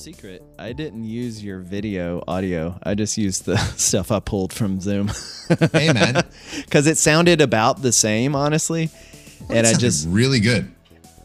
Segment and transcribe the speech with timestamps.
[0.00, 0.42] secret.
[0.58, 2.78] I didn't use your video audio.
[2.82, 5.10] I just used the stuff I pulled from Zoom.
[5.72, 6.24] hey man,
[6.64, 8.90] because it sounded about the same, honestly.
[9.50, 10.72] and I just really good.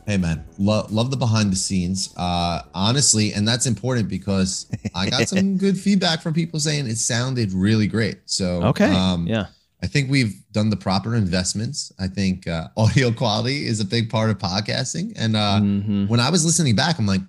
[0.05, 2.13] Hey man, love love the behind the scenes.
[2.17, 6.97] Uh, honestly, and that's important because I got some good feedback from people saying it
[6.97, 8.19] sounded really great.
[8.25, 9.47] So okay, um, yeah.
[9.81, 11.93] I think we've done the proper investments.
[11.99, 15.13] I think uh, audio quality is a big part of podcasting.
[15.15, 16.07] And uh, mm-hmm.
[16.07, 17.21] when I was listening back, I'm like,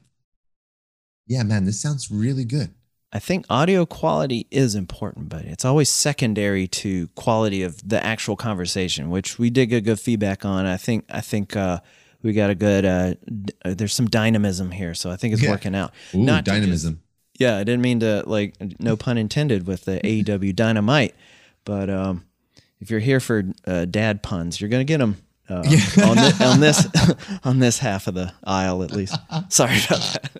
[1.26, 2.72] yeah, man, this sounds really good.
[3.12, 8.36] I think audio quality is important, but it's always secondary to quality of the actual
[8.36, 10.66] conversation, which we did get good feedback on.
[10.66, 11.80] I think I think uh,
[12.22, 12.84] we got a good.
[12.84, 15.50] Uh, d- uh, there's some dynamism here, so I think it's yeah.
[15.50, 15.92] working out.
[16.14, 16.94] Ooh, Not dynamism.
[16.94, 21.14] Just, yeah, I didn't mean to like no pun intended with the AEW dynamite,
[21.64, 22.24] but um,
[22.80, 25.16] if you're here for uh, dad puns, you're gonna get them.
[25.48, 25.78] Uh, yeah.
[26.04, 26.86] on, the, on this
[27.44, 29.16] on this half of the aisle at least.
[29.48, 30.30] Sorry about that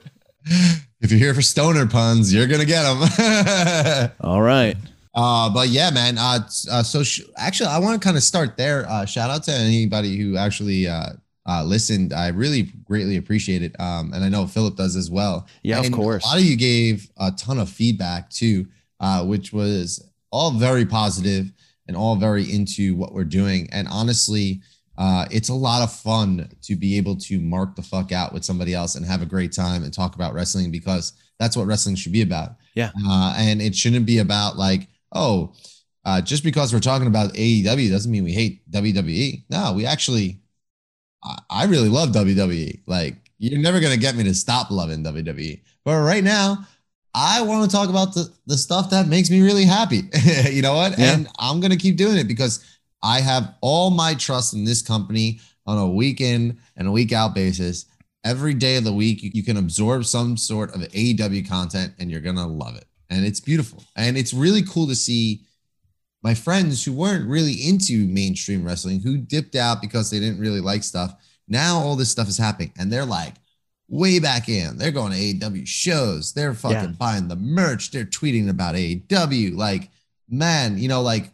[1.00, 4.10] if you're here for stoner puns, you're gonna get them.
[4.20, 4.76] All right.
[5.14, 6.18] Uh, but yeah, man.
[6.18, 8.88] Uh, uh so sh- actually, I want to kind of start there.
[8.88, 11.10] Uh, shout out to anybody who actually uh,
[11.48, 12.12] uh, listened.
[12.12, 13.74] I really greatly appreciate it.
[13.80, 15.46] Um, and I know Philip does as well.
[15.62, 16.24] Yeah, and of course.
[16.24, 18.66] A lot of you gave a ton of feedback too,
[19.00, 21.50] uh, which was all very positive
[21.88, 23.68] and all very into what we're doing.
[23.72, 24.60] And honestly,
[24.98, 28.44] uh, it's a lot of fun to be able to mark the fuck out with
[28.44, 31.96] somebody else and have a great time and talk about wrestling because that's what wrestling
[31.96, 32.52] should be about.
[32.74, 32.90] Yeah.
[33.06, 35.54] Uh, and it shouldn't be about like, oh,
[36.04, 39.44] uh, just because we're talking about AEW doesn't mean we hate WWE.
[39.50, 40.38] No, we actually,
[41.22, 42.80] I, I really love WWE.
[42.86, 45.60] Like, you're never going to get me to stop loving WWE.
[45.84, 46.66] But right now,
[47.12, 50.02] I want to talk about the, the stuff that makes me really happy.
[50.50, 50.98] you know what?
[50.98, 51.14] Yeah.
[51.14, 52.64] And I'm going to keep doing it because
[53.06, 57.12] I have all my trust in this company on a week in and a week
[57.12, 57.86] out basis.
[58.24, 62.20] Every day of the week, you, can absorb some sort of AEW content and you're
[62.20, 62.86] going to love it.
[63.08, 63.84] And it's beautiful.
[63.94, 65.42] And it's really cool to see
[66.24, 70.60] my friends who weren't really into mainstream wrestling, who dipped out because they didn't really
[70.60, 71.14] like stuff.
[71.46, 73.34] Now all this stuff is happening and they're like,
[73.88, 74.76] way back in.
[74.76, 76.32] They're going to AEW shows.
[76.32, 76.96] They're fucking yeah.
[76.98, 77.92] buying the merch.
[77.92, 79.56] They're tweeting about AEW.
[79.56, 79.90] Like,
[80.28, 81.30] man, you know, like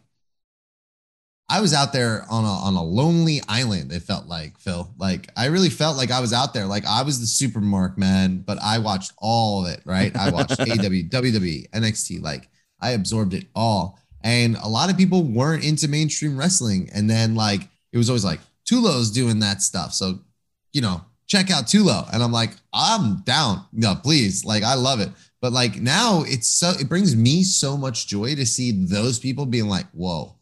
[1.53, 3.91] I was out there on a on a lonely island.
[3.91, 4.91] It felt like Phil.
[4.97, 6.65] Like I really felt like I was out there.
[6.65, 9.81] Like I was the super mark man, but I watched all of it.
[9.85, 10.17] Right?
[10.17, 12.23] I watched AW, WWE, NXT.
[12.23, 12.49] Like
[12.81, 13.99] I absorbed it all.
[14.23, 16.89] And a lot of people weren't into mainstream wrestling.
[16.91, 19.93] And then like it was always like Tullo's doing that stuff.
[19.93, 20.21] So
[20.71, 22.11] you know, check out Tulo.
[22.11, 23.63] And I'm like, I'm down.
[23.71, 24.43] No, please.
[24.43, 25.09] Like I love it.
[25.39, 29.45] But like now it's so it brings me so much joy to see those people
[29.45, 30.35] being like, whoa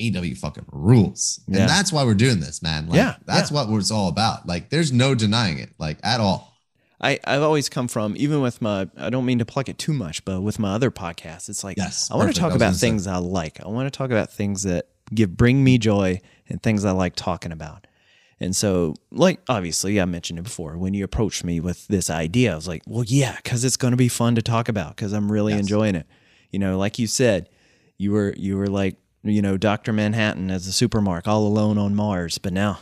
[0.00, 1.40] AW fucking rules.
[1.46, 1.60] Yeah.
[1.60, 2.88] And that's why we're doing this, man.
[2.88, 3.16] Like, yeah.
[3.26, 3.64] That's yeah.
[3.64, 4.46] what it's all about.
[4.46, 6.52] Like, there's no denying it, like, at all.
[7.00, 9.92] I, I've always come from, even with my, I don't mean to plug it too
[9.92, 13.06] much, but with my other podcasts, it's like, yes, I want to talk about things.
[13.06, 13.62] I like.
[13.62, 17.14] I want to talk about things that give, bring me joy and things I like
[17.14, 17.86] talking about.
[18.40, 20.76] And so, like, obviously, I mentioned it before.
[20.76, 23.92] When you approached me with this idea, I was like, well, yeah, because it's going
[23.92, 25.60] to be fun to talk about because I'm really yes.
[25.60, 26.06] enjoying it.
[26.50, 27.48] You know, like you said,
[27.98, 29.92] you were, you were like, you know, Dr.
[29.92, 32.80] Manhattan as a supermark all alone on Mars, but now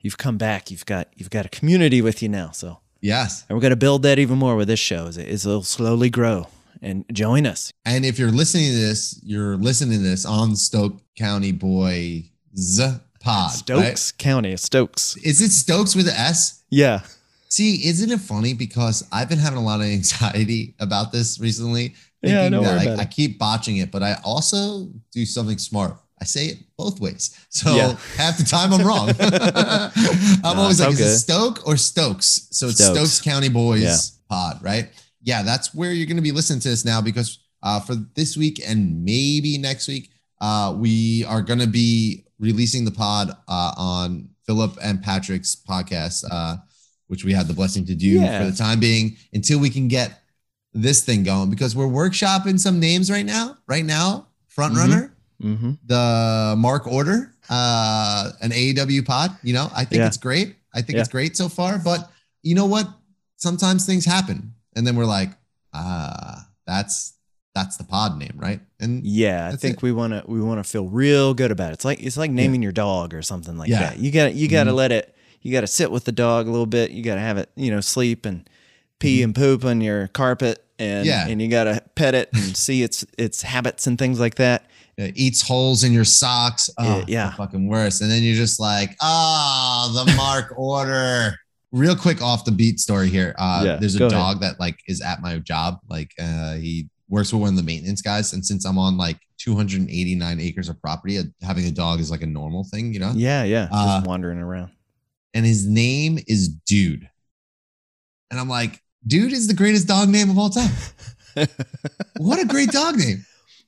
[0.00, 0.70] you've come back.
[0.70, 2.50] You've got you've got a community with you now.
[2.50, 5.62] So yes, and we're gonna build that even more with this show as, it, it'll
[5.62, 6.48] slowly grow.
[6.84, 7.72] And join us.
[7.84, 12.24] And if you're listening to this, you're listening to this on Stoke County Boys
[13.20, 13.52] Pod.
[13.52, 14.12] Stokes right?
[14.18, 15.16] County, Stokes.
[15.18, 16.64] Is it Stokes with an S?
[16.70, 17.02] Yeah.
[17.48, 21.94] See, isn't it funny because I've been having a lot of anxiety about this recently
[22.22, 25.96] yeah, no I, I, keep botching it, but I also do something smart.
[26.20, 27.36] I say it both ways.
[27.48, 27.96] So yeah.
[28.16, 29.08] half the time I'm wrong.
[30.44, 32.48] I'm no, always like, is it Stoke or Stokes?
[32.50, 33.96] So it's Stokes, Stokes County Boys yeah.
[34.28, 34.88] pod, right?
[35.22, 38.36] Yeah, that's where you're going to be listening to this now because uh, for this
[38.36, 40.10] week and maybe next week,
[40.40, 46.24] uh, we are going to be releasing the pod uh, on Philip and Patrick's podcast,
[46.30, 46.56] uh,
[47.06, 48.38] which we had the blessing to do yeah.
[48.38, 50.21] for the time being until we can get
[50.74, 53.58] this thing going because we're workshopping some names right now.
[53.66, 55.54] Right now, front runner, mm-hmm.
[55.54, 55.72] mm-hmm.
[55.86, 59.30] the Mark Order, uh, an AEW pod.
[59.42, 60.06] You know, I think yeah.
[60.06, 60.56] it's great.
[60.74, 61.00] I think yeah.
[61.00, 61.78] it's great so far.
[61.78, 62.10] But
[62.42, 62.88] you know what?
[63.36, 65.30] Sometimes things happen, and then we're like,
[65.74, 67.14] ah, that's
[67.54, 68.60] that's the pod name, right?
[68.80, 69.82] And yeah, I think it.
[69.82, 71.74] we want to we want to feel real good about it.
[71.74, 72.66] It's like it's like naming yeah.
[72.66, 73.98] your dog or something like that.
[73.98, 74.76] You got you got to mm-hmm.
[74.78, 75.14] let it.
[75.42, 76.92] You got to sit with the dog a little bit.
[76.92, 78.48] You got to have it, you know, sleep and
[79.02, 79.24] pee mm-hmm.
[79.24, 81.26] and poop on your carpet and yeah.
[81.28, 84.66] and you got to pet it and see its its habits and things like that.
[84.98, 86.68] It eats holes in your socks.
[86.78, 88.02] Oh, yeah, fucking worse.
[88.02, 91.34] And then you're just like, ah, oh, the Mark order.
[91.72, 93.34] real quick off the beat story here.
[93.38, 94.40] Uh, yeah, there's a dog ahead.
[94.42, 95.78] that like is at my job.
[95.88, 99.18] Like uh, he works with one of the maintenance guys, and since I'm on like
[99.38, 103.12] 289 acres of property, uh, having a dog is like a normal thing, you know?
[103.14, 104.70] Yeah, yeah, uh, just wandering around.
[105.34, 107.08] And his name is Dude,
[108.30, 110.70] and I'm like, Dude is the greatest dog name of all time.
[112.18, 113.24] what a great dog name!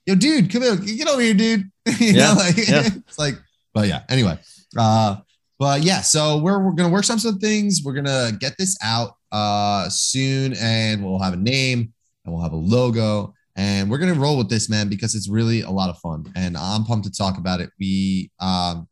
[0.06, 1.70] Yo, dude, come here, get over here, dude.
[1.98, 2.82] you yeah, know, like yeah.
[2.84, 3.34] it's like,
[3.72, 4.02] but yeah.
[4.08, 4.38] Anyway,
[4.78, 5.16] uh,
[5.58, 7.81] but yeah, so we're, we're gonna work on some things.
[7.84, 11.92] We're gonna get this out uh soon, and we'll have a name
[12.25, 15.62] and we'll have a logo, and we're gonna roll with this, man, because it's really
[15.62, 17.70] a lot of fun, and I'm pumped to talk about it.
[17.80, 18.87] We um,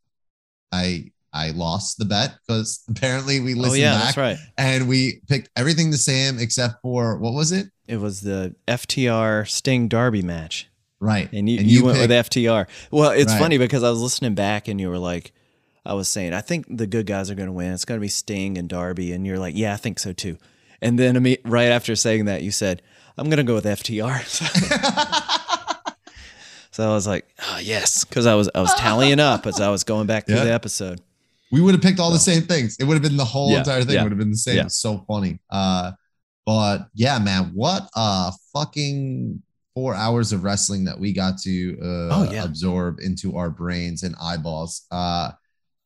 [0.73, 4.39] I I lost the bet because apparently we oh, listened oh, yeah, back, that's right.
[4.59, 7.69] and we picked everything the same except for what was it?
[7.87, 10.69] It was the FTR Sting Darby match.
[11.01, 11.29] Right.
[11.33, 12.69] And you, and you, you went picked, with FTR.
[12.91, 13.39] Well, it's right.
[13.41, 15.33] funny because I was listening back and you were like,
[15.85, 17.73] I was saying, I think the good guys are going to win.
[17.73, 19.13] It's going to be Sting and Darby.
[19.13, 20.39] And you're like, yeah, I think so too.
[20.81, 22.83] And then right after saying that, you said,
[23.19, 24.23] I'm going to go with FTR.
[26.71, 28.05] so I was like, oh, yes.
[28.05, 30.45] Because I was, I was tallying up as I was going back through yeah.
[30.45, 31.01] the episode.
[31.53, 32.77] We would have picked all so, the same things.
[32.81, 34.59] It would have been the whole yeah, entire thing yeah, would have been the same.
[34.67, 35.39] It's so funny.
[35.51, 35.93] Uh,
[36.45, 39.43] but yeah, man, what a fucking
[39.75, 42.45] four hours of wrestling that we got to uh, oh, yeah.
[42.45, 44.87] absorb into our brains and eyeballs.
[44.91, 45.31] Uh,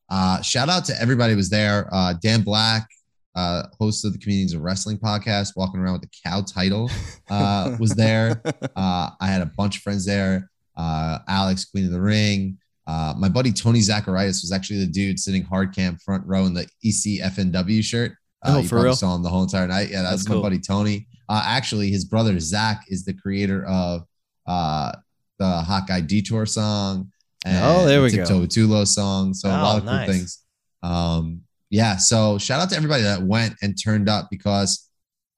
[0.09, 1.89] uh, shout out to everybody who was there.
[1.93, 2.89] Uh, Dan Black,
[3.35, 6.91] uh, host of the Comedians of Wrestling podcast, walking around with the cow title,
[7.31, 8.41] uh, was there.
[8.45, 10.51] Uh, I had a bunch of friends there.
[10.77, 12.59] Uh, Alex, Queen of the Ring.
[12.87, 16.55] Uh, my buddy Tony Zacharias was actually the dude sitting hard cam front row in
[16.55, 18.13] the ECFNW shirt.
[18.45, 18.95] Uh, oh, for real?
[18.95, 19.91] Saw him the whole entire night.
[19.91, 20.43] Yeah, that's, my cool.
[20.43, 21.09] buddy Tony.
[21.29, 24.03] Uh, actually, his brother Zach is the creator of
[24.47, 24.93] uh,
[25.39, 27.11] the Hawkeye Detour song.
[27.45, 28.47] And oh, there we Tiptoe go.
[28.47, 29.35] Tullo song.
[29.35, 30.07] So oh, a lot of nice.
[30.07, 30.43] cool things.
[30.83, 31.41] Um,
[31.71, 31.97] yeah.
[31.97, 34.89] So shout out to everybody that went and turned up because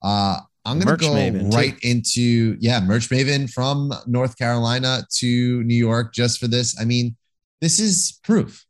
[0.03, 1.89] uh, I'm gonna go Maven right too.
[1.89, 6.79] into yeah, merch Maven from North Carolina to New York just for this.
[6.81, 7.17] I mean,
[7.61, 8.65] this is proof.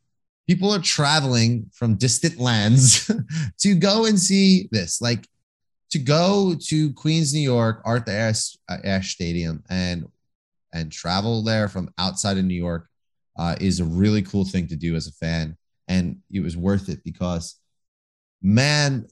[0.47, 3.11] People are traveling from distant lands
[3.61, 5.01] to go and see this.
[5.01, 5.27] Like
[5.91, 10.07] to go to Queens, New York, Arthur Ashe, uh, Ashe Stadium, and
[10.73, 12.89] and travel there from outside of New York
[13.39, 15.57] uh, is a really cool thing to do as a fan,
[15.87, 17.59] and it was worth it because,
[18.43, 19.07] man,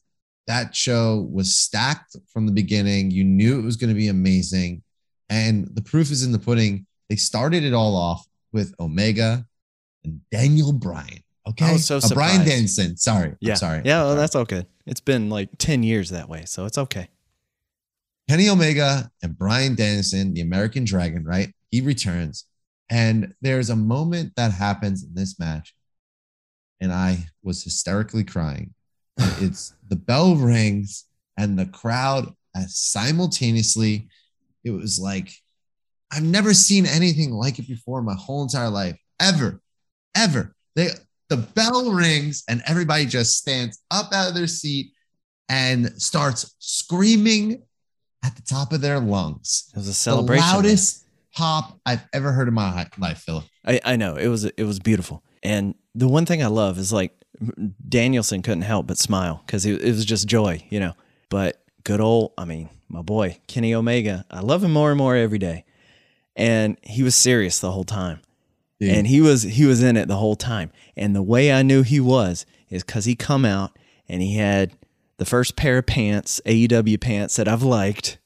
[0.46, 3.10] that show was stacked from the beginning.
[3.10, 4.82] You knew it was going to be amazing,
[5.28, 6.86] and the proof is in the pudding.
[7.08, 9.46] They started it all off with Omega
[10.06, 11.22] and Daniel Bryan.
[11.48, 11.74] Okay.
[11.74, 12.96] Oh, so uh, Bryan Danielson.
[12.96, 13.34] Sorry.
[13.40, 13.52] Yeah.
[13.52, 13.82] I'm sorry.
[13.84, 14.04] Yeah.
[14.04, 14.66] Well, that's okay.
[14.86, 16.44] It's been like 10 years that way.
[16.46, 17.08] So it's okay.
[18.28, 21.52] Kenny Omega and Bryan Danielson, the American Dragon, right?
[21.70, 22.46] He returns.
[22.90, 25.74] And there's a moment that happens in this match.
[26.80, 28.74] And I was hysterically crying.
[29.18, 31.04] it's the bell rings
[31.38, 32.32] and the crowd
[32.66, 34.08] simultaneously.
[34.64, 35.30] It was like,
[36.10, 39.60] I've never seen anything like it before in my whole entire life, ever,
[40.16, 40.54] ever.
[40.74, 40.88] They
[41.28, 44.92] the bell rings and everybody just stands up out of their seat
[45.48, 47.62] and starts screaming
[48.24, 49.70] at the top of their lungs.
[49.74, 50.46] It was a celebration.
[50.46, 53.44] The loudest pop I've ever heard in my life, Philip.
[53.64, 55.22] I, I know it was it was beautiful.
[55.42, 57.12] And the one thing I love is like
[57.88, 60.94] Danielson couldn't help but smile because it, it was just joy, you know.
[61.28, 65.16] But good old, I mean, my boy Kenny Omega, I love him more and more
[65.16, 65.64] every day.
[66.34, 68.20] And he was serious the whole time.
[68.78, 68.90] Dude.
[68.90, 70.70] And he was he was in it the whole time.
[70.96, 73.76] And the way I knew he was is because he come out
[74.08, 74.72] and he had
[75.16, 78.18] the first pair of pants, AEW pants that I've liked.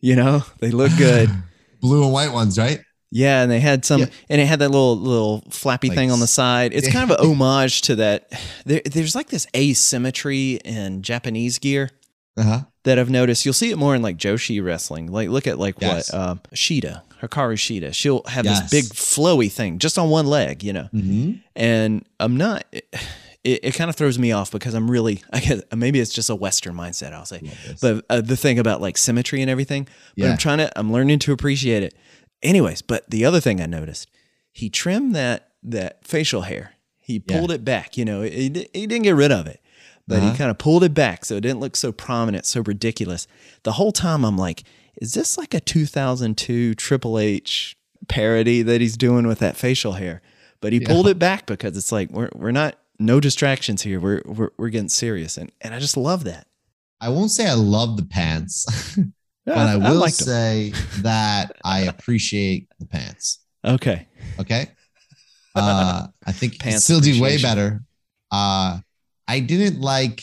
[0.00, 1.30] You know, they look good.
[1.80, 2.80] Blue and white ones, right?
[3.10, 4.06] Yeah, and they had some, yeah.
[4.28, 6.72] and it had that little little flappy like, thing on the side.
[6.74, 8.30] It's kind of an homage to that.
[8.66, 11.90] There, there's like this asymmetry in Japanese gear
[12.38, 12.62] uh-huh.
[12.88, 13.44] That I've noticed.
[13.44, 15.12] You'll see it more in like Joshi wrestling.
[15.12, 16.10] Like, look at like yes.
[16.10, 17.92] what uh, Shida Hikaru Shida.
[17.94, 18.62] She'll have yes.
[18.62, 20.88] this big flowy thing just on one leg, you know.
[20.94, 21.32] Mm-hmm.
[21.54, 22.64] And I'm not.
[23.44, 25.22] It, it, kind of throws me off because I'm really.
[25.32, 27.12] I guess maybe it's just a Western mindset.
[27.12, 27.42] I'll say,
[27.80, 29.84] but uh, the thing about like symmetry and everything.
[30.16, 30.30] But yeah.
[30.32, 30.78] I'm trying to.
[30.78, 31.94] I'm learning to appreciate it.
[32.42, 34.08] Anyways, but the other thing I noticed,
[34.50, 36.72] he trimmed that that facial hair.
[36.98, 37.56] He pulled yeah.
[37.56, 37.96] it back.
[37.96, 39.60] You know, he, he didn't get rid of it
[40.08, 40.32] but uh-huh.
[40.32, 43.28] he kind of pulled it back so it didn't look so prominent, so ridiculous.
[43.62, 44.64] The whole time I'm like,
[45.00, 47.76] is this like a 2002 Triple H
[48.08, 50.22] parody that he's doing with that facial hair?
[50.60, 50.88] But he yeah.
[50.88, 54.00] pulled it back because it's like we're we're not no distractions here.
[54.00, 56.48] We're we're we're getting serious, and and I just love that.
[57.00, 58.96] I won't say I love the pants,
[59.44, 60.72] but I, I will I say
[61.02, 63.40] that I appreciate the pants.
[63.64, 64.08] Okay.
[64.40, 64.70] Okay.
[65.54, 67.82] Uh, I think pants still do way better.
[68.30, 68.78] Uh,
[69.28, 70.22] I didn't like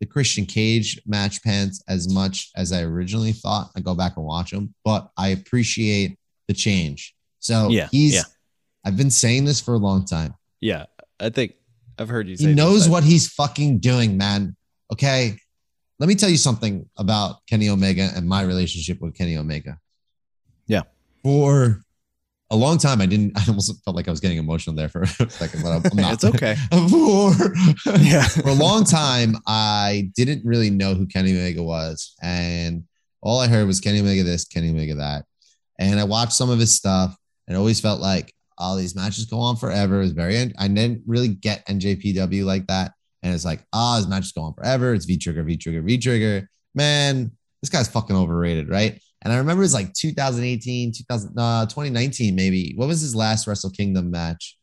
[0.00, 3.70] the Christian Cage match pants as much as I originally thought.
[3.76, 6.18] I go back and watch them, but I appreciate
[6.48, 7.14] the change.
[7.38, 8.14] So Yeah, he's.
[8.14, 8.22] yeah.
[8.84, 10.34] I've been saying this for a long time.
[10.60, 10.86] Yeah,
[11.18, 11.54] I think
[11.98, 14.56] I've heard you say He knows this, what he's fucking doing, man.
[14.92, 15.36] Okay.
[15.98, 19.78] Let me tell you something about Kenny Omega and my relationship with Kenny Omega.
[20.66, 20.82] Yeah.
[21.22, 21.80] For
[22.50, 25.02] a long time, I didn't, I almost felt like I was getting emotional there for
[25.02, 26.14] a second, but I'm, not.
[26.14, 26.54] It's okay.
[26.88, 27.32] for,
[28.00, 28.26] Yeah.
[28.26, 32.14] for a long time, I didn't really know who Kenny Omega was.
[32.22, 32.84] And
[33.22, 35.24] all I heard was Kenny Omega this, Kenny Omega that.
[35.78, 37.16] And I watched some of his stuff
[37.48, 39.96] and always felt like all these matches go on forever.
[39.96, 42.92] It was very, I didn't really get NJPW like that.
[43.22, 44.94] And it's like, ah, his matches go on forever.
[44.94, 46.48] It's V Trigger, V Trigger, V Trigger.
[46.74, 49.00] Man, this guy's fucking overrated, right?
[49.26, 52.74] And I remember it's like 2018, 2000, uh, 2019, maybe.
[52.76, 54.56] What was his last Wrestle Kingdom match?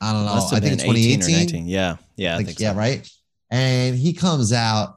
[0.00, 0.32] I don't know.
[0.32, 1.66] I think been it's 18 or 2018 19.
[1.66, 1.96] Yeah.
[2.16, 2.34] Yeah.
[2.34, 2.78] I like think yeah so.
[2.78, 3.10] right
[3.52, 4.96] and he comes out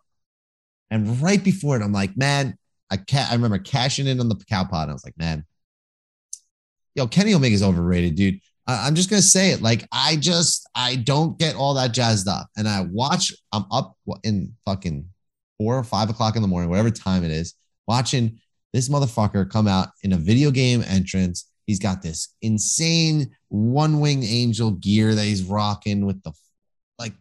[0.89, 2.57] and right before it i'm like man
[2.89, 5.45] i can't i remember cashing in on the cow pod and i was like man
[6.95, 10.95] yo kenny omega's overrated dude I, i'm just gonna say it like i just i
[10.95, 15.05] don't get all that jazzed up and i watch i'm up in fucking
[15.57, 17.53] four or five o'clock in the morning whatever time it is
[17.87, 18.39] watching
[18.75, 24.23] this motherfucker come out in a video game entrance he's got this insane one wing
[24.23, 26.31] angel gear that he's rocking with the
[26.99, 27.13] like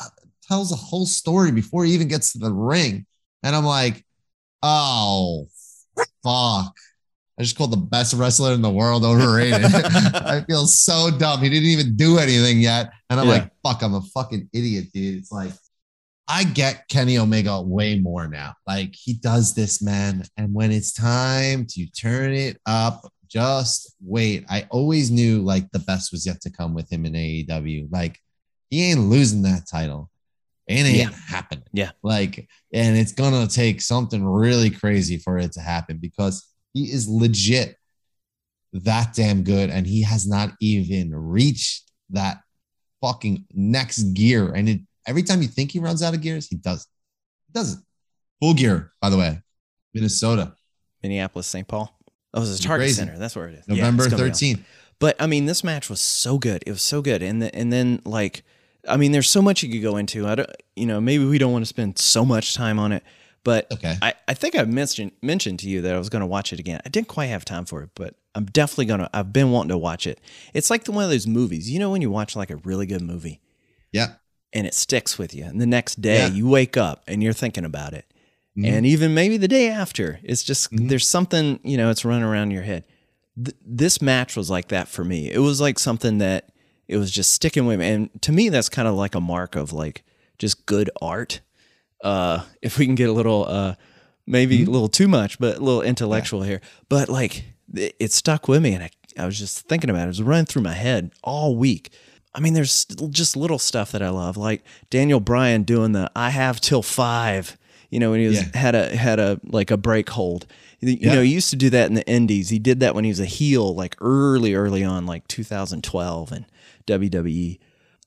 [0.00, 0.08] uh,
[0.46, 3.06] tells a whole story before he even gets to the ring.
[3.42, 4.04] And I'm like,
[4.62, 5.46] oh,
[6.22, 6.74] fuck.
[7.38, 9.64] I just called the best wrestler in the world overrated.
[9.64, 11.40] I feel so dumb.
[11.42, 12.90] He didn't even do anything yet.
[13.10, 13.32] And I'm Yeah.
[13.32, 15.18] like, fuck, I'm a fucking idiot, dude.
[15.18, 15.52] It's like,
[16.26, 18.54] I get Kenny Omega way more now.
[18.66, 20.24] Like, he does this, man.
[20.36, 24.44] And when it's time to turn it up, just wait.
[24.48, 27.88] I always knew like the best was yet to come with him in AEW.
[27.90, 28.18] Like,
[28.70, 30.10] he ain't losing that title.
[30.66, 31.10] It ain't Yeah.
[31.26, 31.64] happening.
[31.72, 31.90] Yeah.
[32.02, 37.06] Like, and it's gonna take something really crazy for it to happen because he is
[37.08, 37.76] legit
[38.72, 42.40] that damn good, and he has not even reached that
[43.00, 44.52] fucking next gear.
[44.52, 46.86] And it, every time you think he runs out of gears, he does.
[47.46, 47.78] He does it.
[48.40, 49.40] Full gear, by the way.
[49.92, 50.54] Minnesota,
[51.02, 51.66] Minneapolis, St.
[51.68, 51.96] Paul.
[52.32, 52.94] Oh, it was a Target crazy.
[52.96, 53.16] Center.
[53.18, 53.68] That's where it is.
[53.68, 54.60] November it's 13th.
[54.98, 56.64] But I mean, this match was so good.
[56.66, 58.42] It was so good, and the, and then like,
[58.88, 60.26] I mean, there's so much you could go into.
[60.26, 63.02] I don't, you know, maybe we don't want to spend so much time on it,
[63.44, 63.96] but Okay.
[64.02, 66.58] I, I think I mentioned mentioned to you that I was going to watch it
[66.58, 66.80] again.
[66.84, 69.08] I didn't quite have time for it, but I'm definitely gonna.
[69.14, 70.20] I've been wanting to watch it.
[70.54, 72.86] It's like the, one of those movies, you know, when you watch like a really
[72.86, 73.40] good movie
[73.92, 74.14] Yeah.
[74.54, 76.28] And it sticks with you, and the next day Yeah.
[76.28, 78.06] you wake up and you're thinking about it,
[78.56, 78.66] Mhm.
[78.68, 80.88] and even maybe the day after, it's just Mhm.
[80.88, 82.84] there's something you know, it's running around your head.
[83.36, 85.30] Th- this match was like that for me.
[85.30, 86.50] It was like something that
[86.86, 89.56] it was just sticking with me, and to me, that's kind of like a mark
[89.56, 90.04] of like
[90.38, 91.40] just good art.
[92.02, 93.74] Uh, if we can get a little, uh,
[94.26, 97.44] maybe a little too much, but a little intellectual here, but like
[97.74, 100.04] it, it stuck with me, and I, I was just thinking about it.
[100.04, 101.90] It was running through my head all week.
[102.34, 106.30] I mean, there's just little stuff that I love, like Daniel Bryan doing the "I
[106.30, 107.56] have till five.
[107.90, 108.58] You know, when he was Yeah.
[108.58, 110.46] had a had a like a break hold.
[110.80, 111.14] You Yeah.
[111.14, 112.48] know, he used to do that in the Indies.
[112.50, 116.44] He did that when he was a heel, like early, early on, like 2012 and
[116.86, 117.58] WWE.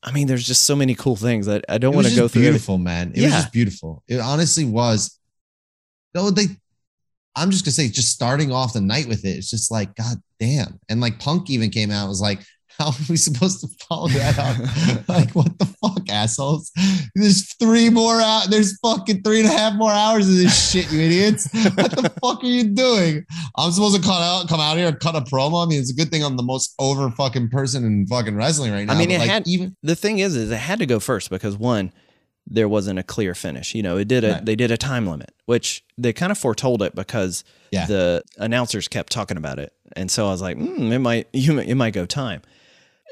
[0.03, 1.48] I mean, there's just so many cool things.
[1.48, 2.41] I, I don't want to go through.
[2.43, 3.12] beautiful, man.
[3.15, 3.27] It Yeah.
[3.27, 4.03] was just beautiful.
[4.07, 5.17] It honestly was.
[6.13, 6.48] No, they.
[7.36, 10.17] I'm just gonna say, just starting off the night with it, it's just like, god
[10.39, 10.79] damn.
[10.89, 12.39] And like Punk even came out, was like,
[12.77, 15.07] how are we supposed to follow that up?
[15.10, 16.72] like, what the fuck, assholes?
[17.15, 18.48] There's three more out.
[18.50, 21.50] There's fucking three and a half more hours of this shit, you idiots.
[21.53, 23.25] What the fuck are you doing?
[23.57, 25.65] I'm supposed to cut out, come out here and cut a promo.
[25.65, 28.72] I mean, it's a good thing I'm the most over fucking person in fucking wrestling
[28.72, 28.93] right now.
[28.93, 31.29] I mean, it like, had- even the thing is, is it had to go first
[31.29, 31.91] because one,
[32.50, 33.75] there wasn't a clear finish.
[33.75, 34.46] You know, it did a Right.
[34.46, 37.86] they did a time limit, which they kind of foretold it because Yeah.
[37.88, 41.57] the announcers kept talking about it, and so I was like, mm, it might you
[41.60, 42.41] it might go time.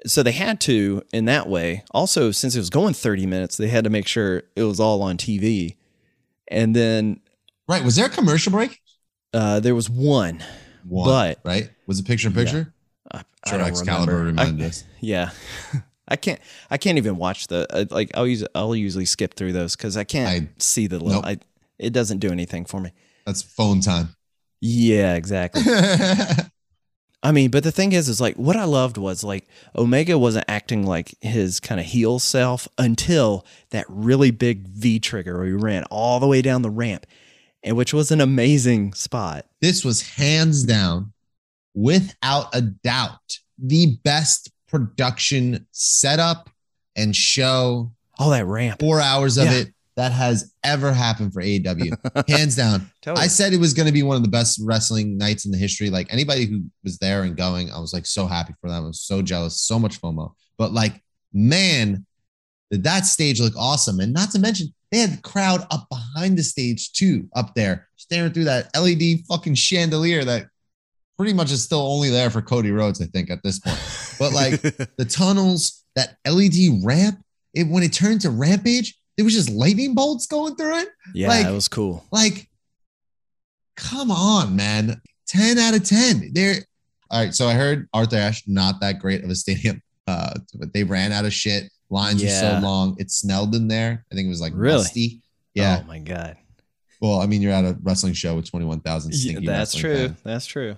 [0.06, 1.84] So they had to in that way.
[1.92, 5.02] Also, since it was going thirty minutes, they had to make sure it was all
[5.02, 5.76] on TV,
[6.48, 7.20] and then
[7.68, 7.84] right.
[7.84, 8.80] Was there a commercial break?
[9.34, 10.44] uh, there was one.
[10.88, 11.70] One, But- right?
[11.88, 12.74] Was it picture in picture?
[13.12, 14.42] I, I Sure, don't Excalibur remember.
[14.44, 14.84] Reminded us.
[15.02, 15.32] Yeah.
[16.08, 19.54] I can't I can't even watch the uh, like I'll use I'll usually skip through
[19.54, 21.26] those cuz I can't I- see the little Nope.
[21.26, 21.38] I
[21.80, 22.92] it doesn't do anything for me.
[23.26, 24.16] That's phone time.
[24.62, 25.64] Yeah, exactly.
[27.26, 30.46] I mean, but the thing is is like what I loved was like Omega wasn't
[30.48, 35.54] acting like his kind of heel self until that really big V trigger where he
[35.54, 37.08] ran all the way down the ramp
[37.64, 39.46] and which was an amazing spot.
[39.60, 41.12] this was hands down,
[41.74, 46.50] without a doubt, the best production setup
[46.96, 47.92] and show.
[48.20, 48.80] All that ramp.
[48.80, 49.54] Four hours of Yeah.
[49.54, 52.92] it that has ever happened for AEW, hands down.
[53.02, 53.24] totally.
[53.24, 55.58] I said it was going to be one of the best wrestling nights in the
[55.58, 55.90] history.
[55.90, 58.84] Like anybody who was there and going, I was like so happy for them.
[58.84, 60.34] I was so jealous, so much FOMO.
[60.58, 61.02] But like,
[61.34, 62.06] man,
[62.72, 64.00] did that stage look awesome?
[64.00, 67.88] And not to mention, they had the crowd up behind the stage too, up there,
[67.96, 70.48] staring through that LED fucking chandelier that
[71.18, 73.80] pretty much is still only there for Cody Rhodes, I think, at this point.
[74.20, 74.62] But like
[74.98, 77.24] the tunnels, that LED ramp,
[77.54, 80.90] it when it turned to Rampage, there was just lightning bolts going through it.
[81.14, 82.06] Yeah, like, it was cool.
[82.12, 82.50] Like,
[83.76, 85.02] come on, man.
[85.28, 86.32] 10 out of 10.
[86.34, 86.56] There.
[87.10, 87.34] All right.
[87.34, 89.82] So I heard Arthur Ashe, not that great of a stadium.
[90.08, 91.64] Uh, but they ran out of shit.
[91.90, 92.30] Lines yeah.
[92.30, 92.96] were so long.
[93.00, 94.06] It snelled in there.
[94.12, 94.78] I think it was like really?
[94.78, 95.22] rusty.
[95.56, 95.82] Yeah.
[95.84, 96.38] Oh my God.
[97.02, 100.10] Well, I mean, you're at a wrestling show with 21,000 yeah, That's true.
[100.10, 100.22] Fans.
[100.24, 100.76] That's true.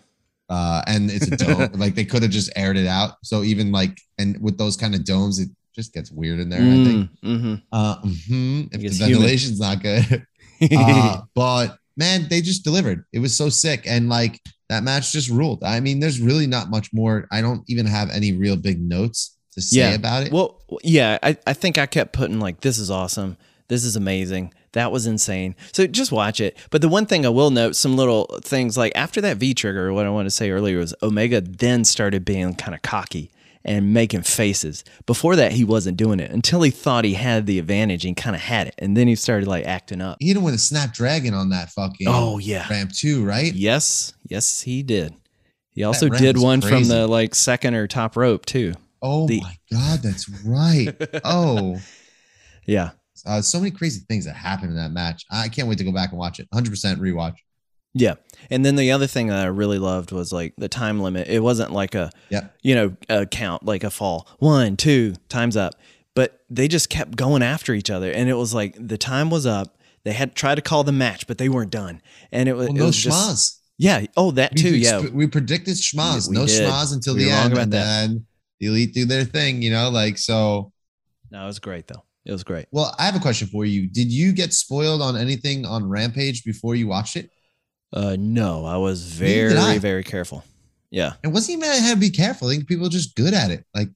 [0.48, 1.72] Uh, and it's a dome.
[1.76, 3.16] like they could have just aired it out.
[3.22, 6.60] So even like, and with those kind of domes, it just gets weird in there.
[6.60, 7.10] Mm, I think.
[7.24, 7.56] Mm-hmm.
[7.72, 9.74] Uh, mm-hmm, if the ventilation's human.
[9.74, 10.28] not good,
[10.78, 13.06] uh, but man, they just delivered.
[13.14, 15.64] It was so sick, and like that match just ruled.
[15.64, 17.28] I mean, there's really not much more.
[17.32, 19.96] I don't even have any real big notes to say yeah.
[19.96, 20.32] about it.
[20.32, 23.38] Well, yeah, I, I think I kept putting like, this is awesome.
[23.70, 24.54] This is amazing.
[24.74, 25.56] That was insane.
[25.72, 26.58] So just watch it.
[26.70, 29.92] But the one thing I will note, some little things like after that V trigger,
[29.94, 33.32] what I wanted to say earlier was Omega then started being kind of cocky
[33.68, 34.84] and making faces.
[35.06, 38.36] Before that, he wasn't doing it until he thought he had the advantage and kind
[38.36, 38.76] of had it.
[38.78, 40.18] And then he started like acting up.
[40.20, 43.54] He did with a Snapdragon on that fucking oh yeah ramp too, right?
[43.54, 45.14] Yes, yes, he did.
[45.72, 46.76] He also did one crazy.
[46.76, 48.74] from the like second or top rope too.
[49.02, 50.90] Oh the, my god, that's right.
[51.24, 51.78] oh
[52.66, 52.92] yeah.
[53.26, 55.26] Uh, so many crazy things that happened in that match.
[55.30, 56.50] I can't wait to go back and watch it.
[56.52, 57.36] 100% rewatch.
[57.94, 58.16] Yeah.
[58.50, 61.28] And then the other thing that I really loved was like the time limit.
[61.28, 62.48] It wasn't like a, yeah.
[62.62, 64.28] you know, a count, like a fall.
[64.40, 65.76] One, two, time's up.
[66.14, 68.12] But they just kept going after each other.
[68.12, 69.78] And it was like the time was up.
[70.04, 72.02] They had tried to call the match, but they weren't done.
[72.32, 73.30] And it was, well, no it was schmaz.
[73.30, 74.06] Just, yeah.
[74.16, 74.72] Oh, that too.
[74.72, 75.02] We, yeah.
[75.02, 76.30] We predicted schmaz.
[76.30, 76.62] We no did.
[76.62, 77.58] schmaz until we the end.
[77.58, 77.84] and that.
[77.84, 78.26] then
[78.60, 80.72] the elite do their thing, you know, like so.
[81.30, 82.04] No, it was great though.
[82.26, 82.66] It was great.
[82.72, 83.88] Well, I have a question for you.
[83.88, 87.32] Did you get spoiled on anything on Rampage before you watched it?
[87.94, 89.78] Uh, no, I was very, I.
[89.78, 90.44] very careful.
[90.90, 91.14] Yeah.
[91.24, 92.48] It wasn't even I had to be careful.
[92.48, 93.66] I think people are just good at it.
[93.74, 93.90] Like,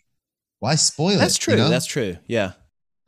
[0.59, 1.39] why spoil That's it?
[1.39, 1.53] true.
[1.55, 1.69] You know?
[1.69, 2.17] That's true.
[2.27, 2.53] Yeah.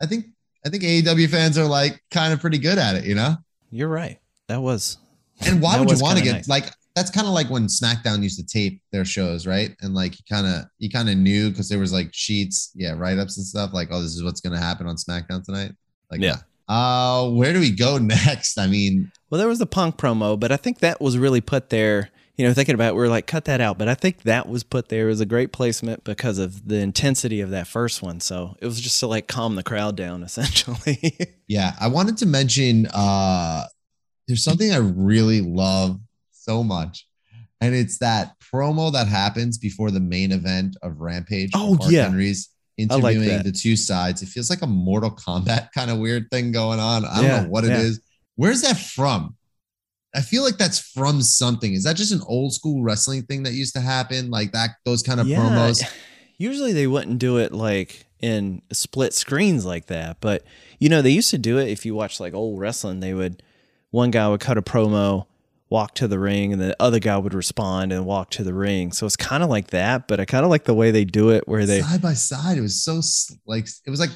[0.01, 0.25] I think
[0.65, 3.35] I think AEW fans are like kind of pretty good at it, you know?
[3.71, 4.19] You're right.
[4.47, 4.97] That was
[5.45, 6.49] And why would you want to get nice.
[6.49, 6.65] like
[6.95, 9.75] that's kind of like when SmackDown used to tape their shows, right?
[9.81, 12.93] And like you kind of you kind of knew because there was like sheets, yeah,
[12.95, 15.71] write-ups and stuff, like, oh, this is what's gonna happen on SmackDown tonight.
[16.11, 16.37] Like yeah.
[16.69, 18.57] Uh, where do we go next?
[18.57, 21.71] I mean, well, there was the punk promo, but I think that was really put
[21.71, 22.11] there.
[22.35, 23.79] You know, thinking about it, we are like, cut that out.
[23.79, 27.41] But I think that was put there as a great placement because of the intensity
[27.41, 28.19] of that first one.
[28.19, 31.17] So it was just to like calm the crowd down, essentially.
[31.47, 31.73] yeah.
[31.81, 33.65] I wanted to mention uh
[34.27, 37.07] there's something I really love so much.
[37.59, 41.53] And it's that promo that happens before the main event of Rampage.
[41.55, 42.03] Oh, yeah.
[42.03, 44.21] Henry's interviewing like the two sides.
[44.21, 47.03] It feels like a Mortal Kombat kind of weird thing going on.
[47.03, 47.79] I don't know what it yeah.
[47.79, 47.99] is.
[48.35, 49.35] Where's that from?
[50.15, 51.73] I feel like that's from something.
[51.73, 54.29] Is that just an old school wrestling thing that used to happen?
[54.29, 55.39] Like that, those kind of yeah.
[55.39, 55.83] promos?
[56.37, 60.17] Usually they wouldn't do it like in split screens like that.
[60.21, 60.43] But,
[60.79, 63.41] you know, they used to do it if you watch like old wrestling, they would,
[63.91, 65.25] one guy would cut a promo
[65.73, 68.91] walk to the ring and the other guy would respond and walk to the ring.
[68.91, 71.31] So it's kind of like that, but I kind of like the way they do
[71.31, 72.59] it where they side by side.
[72.59, 73.01] It was so
[73.47, 74.11] like it was like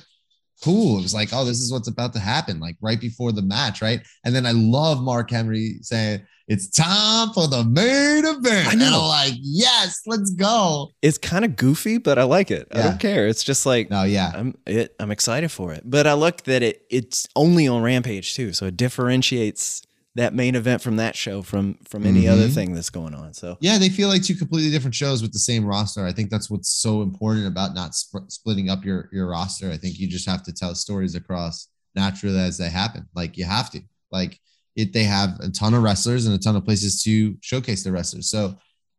[0.64, 1.00] cool.
[1.00, 3.82] It was like, oh, this is what's about to happen, like right before the match,
[3.82, 4.02] right?
[4.24, 8.70] And then I love Mark Henry saying, it's time for the main event.
[8.70, 8.86] I know.
[8.86, 10.92] And I'm like, yes, let's go.
[11.02, 12.68] It's kind of goofy, but I like it.
[12.72, 12.80] Yeah.
[12.80, 13.28] I don't care.
[13.28, 14.96] It's just like, no, yeah, I'm it.
[14.98, 15.84] I'm excited for it.
[15.84, 19.86] But I look that it it's only on Rampage too, so it differentiates
[20.18, 22.34] that main event from that show from from any mm-hmm.
[22.34, 23.34] other thing that's going on.
[23.34, 26.06] So yeah, they feel like two completely different shows with the same roster.
[26.06, 29.72] I think that's what's so important about not sp- splitting up your your roster.
[29.72, 33.08] I think you just have to tell stories across naturally as they happen.
[33.16, 33.82] Like you have to.
[34.12, 34.40] Like
[34.76, 37.92] it, they have a ton of wrestlers and a ton of places to showcase the
[37.92, 38.30] wrestlers.
[38.30, 38.58] So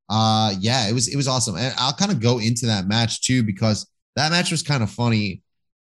[0.09, 1.57] uh yeah, it was it was awesome.
[1.57, 4.91] And I'll kind of go into that match too because that match was kind of
[4.91, 5.43] funny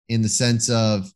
[0.09, 1.11] in the sense of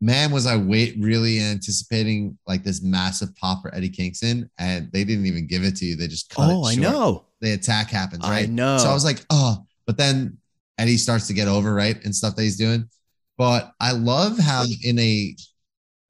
[0.00, 5.04] man, was I wait really anticipating like this massive pop for Eddie Kingston, and they
[5.04, 5.96] didn't even give it to you.
[5.96, 7.26] They just cut oh, I know.
[7.40, 8.44] The attack happens, right?
[8.44, 8.78] I know.
[8.78, 10.38] So I was like, oh, but then
[10.78, 12.88] Eddie starts to get over right and stuff that he's doing.
[13.36, 15.34] But I love how in a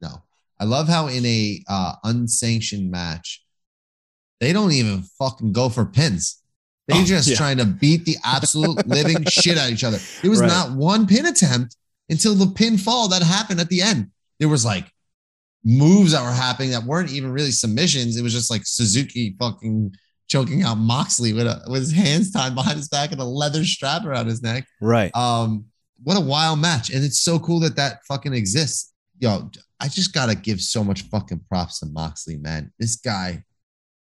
[0.01, 0.23] no,
[0.61, 3.45] I love how in a uh, unsanctioned match,
[4.41, 6.43] they don't even fucking go for pins.
[6.89, 7.37] They oh, just yeah.
[7.37, 9.99] trying to beat the absolute living shit out of each other.
[10.23, 10.49] It was right.
[10.49, 11.77] not one pin attempt
[12.09, 14.11] until the pinfall that happened at the end.
[14.39, 14.91] There was like
[15.65, 18.17] moves that were happening that weren't even really submissions.
[18.17, 19.95] It was just like Suzuki fucking
[20.29, 23.65] choking out Moxley with a, with his hands tied behind his back and a leather
[23.65, 24.67] strap around his neck.
[24.81, 25.15] Right.
[25.15, 25.67] Um,
[26.03, 28.93] what a wild match, and it's so cool that that fucking exists.
[29.21, 32.73] Yo, I just gotta give so much fucking props to Moxley, man.
[32.79, 33.45] This guy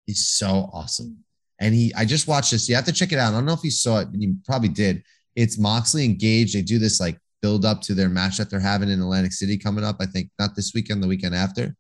[0.07, 1.17] is so awesome.
[1.59, 2.69] And he, I just watched this.
[2.69, 3.33] You have to check it out.
[3.33, 5.01] I don't know if you saw it, but you probably did.
[5.35, 6.55] It's Moxley engaged.
[6.55, 9.57] They do this like build up to their match that they're having in Atlantic City
[9.57, 9.97] coming up.
[9.99, 11.75] I think not this weekend, the weekend after.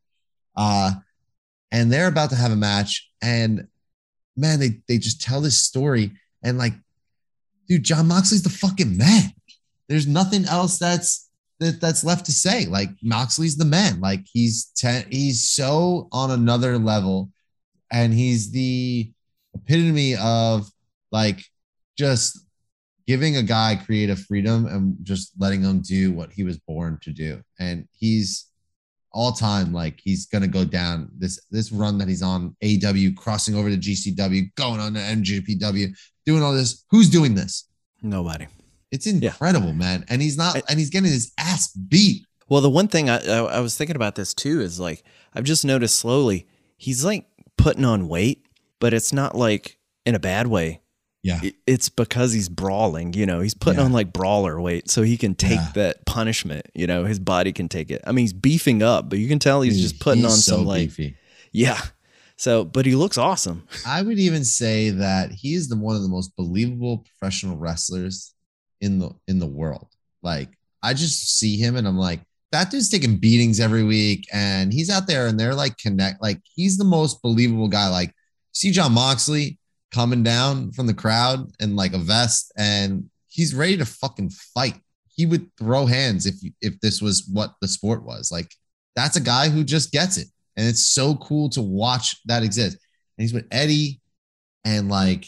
[0.55, 0.93] Uh,
[1.71, 3.09] and they're about to have a match.
[3.21, 3.67] And
[4.35, 6.11] man, they they just tell this story.
[6.43, 6.73] And like,
[7.67, 9.33] dude, Jon Moxley's the fucking man.
[9.89, 12.65] There's nothing else that's that, that's left to say.
[12.65, 13.99] Like Moxley's the man.
[13.99, 17.31] Like he's ten, he's so on another level,
[17.91, 19.11] and he's the
[19.53, 20.69] epitome of
[21.11, 21.43] like
[21.97, 22.46] just
[23.07, 27.11] giving a guy creative freedom and just letting him do what he was born to
[27.11, 27.41] do.
[27.59, 28.45] And he's
[29.13, 33.55] all time like he's gonna go down this this run that he's on AW crossing
[33.55, 36.85] over to GCW, going on to NJPW, doing all this.
[36.91, 37.67] Who's doing this?
[38.01, 38.47] Nobody.
[38.91, 39.73] It's incredible, yeah.
[39.73, 40.05] man.
[40.09, 42.25] And he's not, and he's getting his ass beat.
[42.47, 45.43] Well, the one thing I, I, I was thinking about this too is like I've
[45.43, 47.25] just noticed slowly he's like
[47.57, 48.45] putting on weight,
[48.79, 50.81] but it's not like in a bad way.
[51.27, 51.49] Yeah.
[51.65, 53.85] It's because he's brawling, you know, he's putting yeah.
[53.85, 55.71] on like brawler weight so he can take yeah.
[55.73, 58.01] that punishment, you know, his body can take it.
[58.07, 60.37] I mean, he's beefing up, but you can tell he's, he's just putting he's on
[60.37, 61.17] so some like, beefy.
[61.51, 61.79] yeah.
[62.37, 63.67] So, but he looks awesome.
[63.85, 68.33] I would even say that he is the one of the most believable professional wrestlers
[68.79, 69.87] in the in the world.
[70.21, 70.49] Like,
[70.83, 74.89] I just see him and I'm like, that dude's taking beatings every week and he's
[74.89, 77.89] out there and they're like connect like he's the most believable guy.
[77.89, 78.13] Like,
[78.53, 79.57] see Jon Moxley,
[79.91, 84.75] coming down from the crowd in like a vest and he's ready to fucking fight.
[85.07, 88.31] He would throw hands if if this was what the sport was.
[88.31, 88.53] Like
[88.95, 90.27] that's a guy who just gets it.
[90.55, 92.77] And it's so cool to watch that exist.
[93.17, 94.01] And he's with Eddie
[94.65, 95.27] and like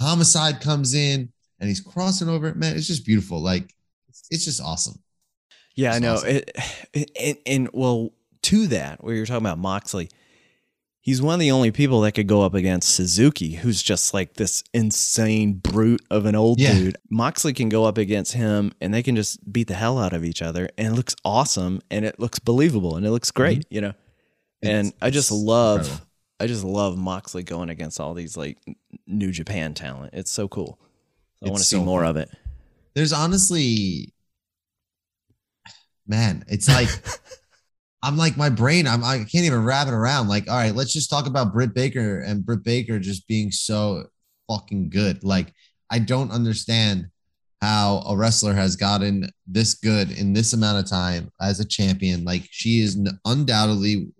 [0.00, 2.48] Homicide comes in and he's crossing over.
[2.48, 2.56] It.
[2.56, 3.40] Man, it's just beautiful.
[3.40, 3.72] Like
[4.08, 5.02] it's, it's just awesome.
[5.76, 6.14] Yeah, it's I know.
[6.14, 6.28] Awesome.
[6.28, 6.50] It,
[6.92, 8.10] it, and, and well,
[8.42, 10.10] to that, where you're talking about Moxley,
[11.04, 14.34] he's one of the only people that could go up against Suzuki, who's just like
[14.34, 16.72] this insane brute of an old yeah.
[16.72, 16.96] dude.
[17.10, 20.24] Moxley can go up against him and they can just beat the hell out of
[20.24, 20.70] each other.
[20.78, 23.74] And it looks awesome and it looks believable and it looks great, mm-hmm.
[23.74, 23.92] you know?
[24.62, 26.06] And it's, I just love, incredible.
[26.40, 28.56] I just love Moxley going against all these like
[29.06, 30.14] New Japan talent.
[30.14, 30.78] It's so cool.
[31.44, 32.30] I want to so see more of it.
[32.94, 34.14] There's honestly,
[36.06, 36.88] man, it's like,
[38.04, 38.86] I'm like my brain.
[38.86, 40.28] I'm I can't even wrap it around.
[40.28, 44.04] Like, all right, let's just talk about Britt Baker and Britt Baker just being so
[44.48, 45.24] fucking good.
[45.24, 45.52] Like,
[45.90, 47.06] I don't understand
[47.62, 52.24] how a wrestler has gotten this good in this amount of time as a champion.
[52.24, 54.12] Like, she is undoubtedly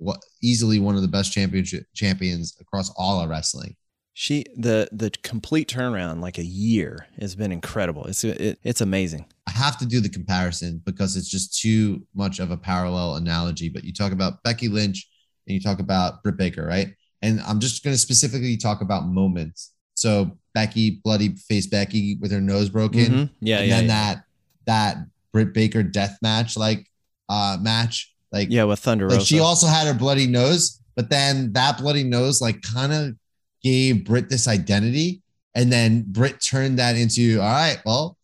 [0.43, 3.77] easily one of the best championship champions across all of wrestling
[4.17, 8.05] she the the complete turnaround like a year has been incredible.
[8.05, 9.27] It's it, it's amazing.
[9.49, 13.69] I have to do the comparison because it's just too much of a parallel analogy
[13.69, 15.09] but you talk about becky lynch
[15.47, 16.95] and you talk about britt baker right?
[17.23, 19.73] And i'm just going to specifically talk about moments.
[19.97, 23.05] So becky bloody face becky with her nose broken.
[23.05, 23.35] Mm-hmm.
[23.41, 23.89] yeah and yeah, then yeah.
[23.89, 24.25] that
[24.67, 24.97] that
[25.33, 26.87] britt baker death match like
[27.29, 31.53] uh match like yeah with thunder like she also had her bloody nose but then
[31.55, 33.17] that bloody nose like kind of
[33.65, 35.23] gave Britt this identity.
[35.57, 38.19] And then Britt turned that into, all right, well,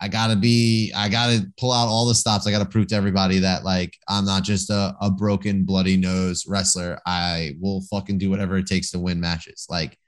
[0.00, 2.46] I gotta be, I gotta pull out all the stops.
[2.46, 6.46] I gotta prove to everybody that like I'm not just a, a broken, bloody nose
[6.46, 7.00] wrestler.
[7.04, 9.66] I will fucking do whatever it takes to win matches.
[9.68, 9.98] Like,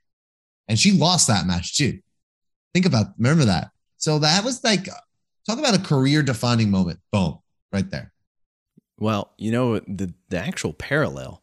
[0.68, 1.98] and she lost that match too.
[2.72, 3.70] Think about, remember that.
[3.96, 4.86] So that was like,
[5.46, 7.00] talk about a career defining moment.
[7.10, 7.40] Boom,
[7.72, 8.12] right there.
[8.98, 11.42] Well, you know, the, the actual parallel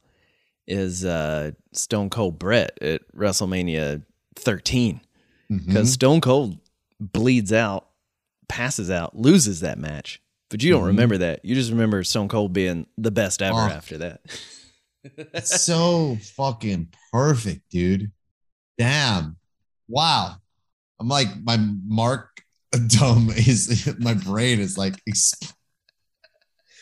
[0.67, 4.03] is uh, Stone Cold Bret at WrestleMania
[4.35, 5.01] 13
[5.49, 5.83] because mm-hmm.
[5.83, 6.57] Stone Cold
[6.99, 7.87] bleeds out,
[8.49, 10.21] passes out, loses that match.
[10.49, 10.87] But you don't mm-hmm.
[10.87, 11.43] remember that.
[11.43, 13.69] You just remember Stone Cold being the best ever oh.
[13.69, 14.21] after that.
[15.43, 18.11] so fucking perfect, dude.
[18.77, 19.37] Damn.
[19.87, 20.35] Wow.
[20.99, 22.41] I'm like my mark
[22.87, 24.95] dumb is my brain is like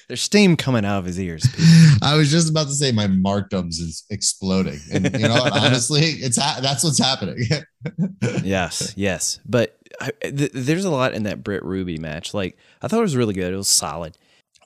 [0.07, 1.45] there's steam coming out of his ears.
[2.01, 5.47] I was just about to say my markdoms is exploding, and you know?
[5.53, 7.47] Honestly, it's ha- that's what's happening.
[8.43, 12.33] yes, yes, but I, th- there's a lot in that Britt Ruby match.
[12.33, 13.53] Like I thought it was really good.
[13.53, 14.17] It was solid.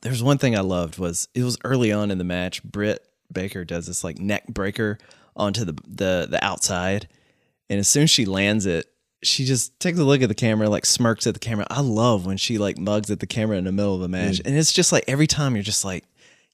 [0.02, 2.64] There's one thing I loved was it was early on in the match.
[2.64, 4.98] Britt Baker does this like neck breaker
[5.36, 7.08] onto the the the outside,
[7.70, 8.88] and as soon as she lands it,
[9.22, 11.68] she just takes a look at the camera, like smirks at the camera.
[11.70, 14.38] I love when she like mugs at the camera in the middle of a match.
[14.38, 14.48] Mm.
[14.48, 16.06] And it's just like every time you're just like,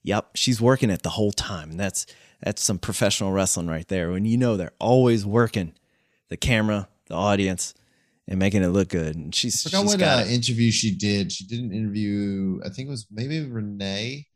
[0.06, 1.76] Yep, she's working it the whole time.
[1.76, 2.06] That's
[2.40, 4.12] that's some professional wrestling right there.
[4.12, 5.74] When you know they're always working
[6.28, 7.74] the camera, the audience,
[8.28, 9.16] and making it look good.
[9.16, 11.32] And she's I forgot she's what uh, interview she did.
[11.32, 12.60] She did an interview.
[12.64, 14.28] I think it was maybe Renee,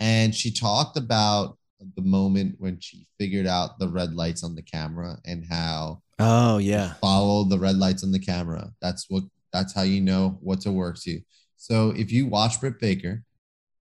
[0.00, 1.56] and she talked about
[1.96, 6.58] the moment when she figured out the red lights on the camera and how oh
[6.58, 8.70] yeah follow the red lights on the camera.
[8.80, 11.20] That's what that's how you know what to work to.
[11.56, 13.22] So if you watch Britt Baker,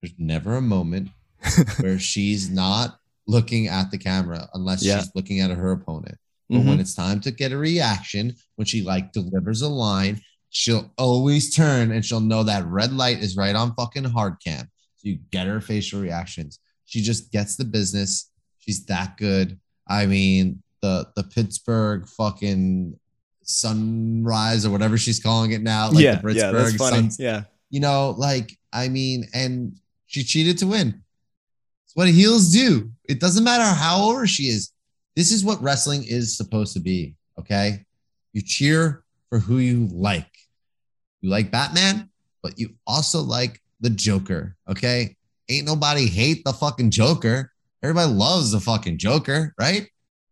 [0.00, 1.10] there's never a moment
[1.80, 4.98] where she's not looking at the camera unless yeah.
[4.98, 6.18] she's looking at her opponent.
[6.48, 6.68] But mm-hmm.
[6.68, 11.54] when it's time to get a reaction, when she like delivers a line, she'll always
[11.54, 14.68] turn and she'll know that red light is right on fucking hard cam.
[14.96, 16.58] So you get her facial reactions.
[16.84, 18.30] She just gets the business.
[18.58, 19.58] She's that good.
[19.88, 22.98] I mean, the the Pittsburgh fucking
[23.44, 25.90] sunrise or whatever she's calling it now.
[25.90, 26.96] Like yeah, the yeah, that's funny.
[26.96, 31.02] Suns, yeah, you know, like I mean, and she cheated to win.
[31.86, 32.90] It's what heels do.
[33.04, 34.72] It doesn't matter how over she is.
[35.16, 37.16] This is what wrestling is supposed to be.
[37.38, 37.84] Okay,
[38.32, 40.26] you cheer for who you like.
[41.20, 42.10] You like Batman,
[42.42, 44.56] but you also like the Joker.
[44.68, 45.16] Okay,
[45.48, 47.52] ain't nobody hate the fucking Joker.
[47.82, 49.88] Everybody loves the fucking Joker, right?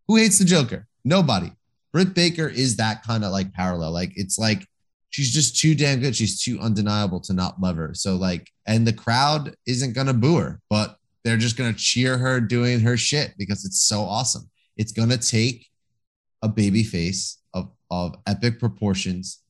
[0.07, 0.87] Who hates the Joker?
[1.03, 1.51] Nobody.
[1.91, 3.91] Britt Baker is that kind of like parallel.
[3.91, 4.65] Like it's like
[5.09, 6.15] she's just too damn good.
[6.15, 7.93] She's too undeniable to not love her.
[7.93, 12.39] So like, and the crowd isn't gonna boo her, but they're just gonna cheer her
[12.39, 14.49] doing her shit because it's so awesome.
[14.77, 15.67] It's gonna take
[16.41, 19.41] a baby face of of epic proportions.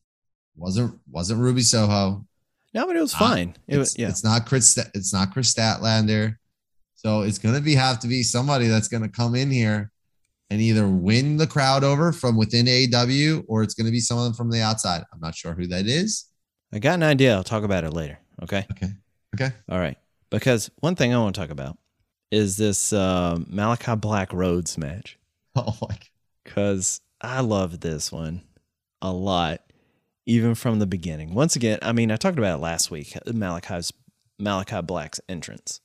[0.56, 2.26] wasn't wasn't Ruby Soho.
[2.74, 3.56] No, but it was fine.
[3.68, 4.08] it was yeah.
[4.10, 4.78] It's not Kris.
[4.94, 6.36] It's not Kris Statlander.
[6.96, 9.92] So it's gonna be have to be somebody that's gonna come in here
[10.52, 14.34] and either win the crowd over from within AEW or it's going to be someone
[14.34, 15.02] from the outside.
[15.14, 16.26] I'm not sure who that is.
[16.74, 17.34] I got an idea.
[17.34, 18.20] I'll talk about it later.
[18.44, 18.66] Okay.
[18.72, 18.90] Okay.
[19.34, 19.56] Okay.
[19.70, 19.98] All right.
[20.30, 21.78] Because one thing I want to talk about
[22.32, 25.18] is this uh, Malachi Black Rhodes match.
[25.54, 25.98] Oh my!
[26.46, 28.42] Because I love this one
[29.02, 29.60] a lot,
[30.26, 31.34] even from the beginning.
[31.34, 33.18] Once again, I mean, I talked about it last week.
[33.26, 33.92] Malachi's
[34.40, 35.82] Malachi Black's entrance.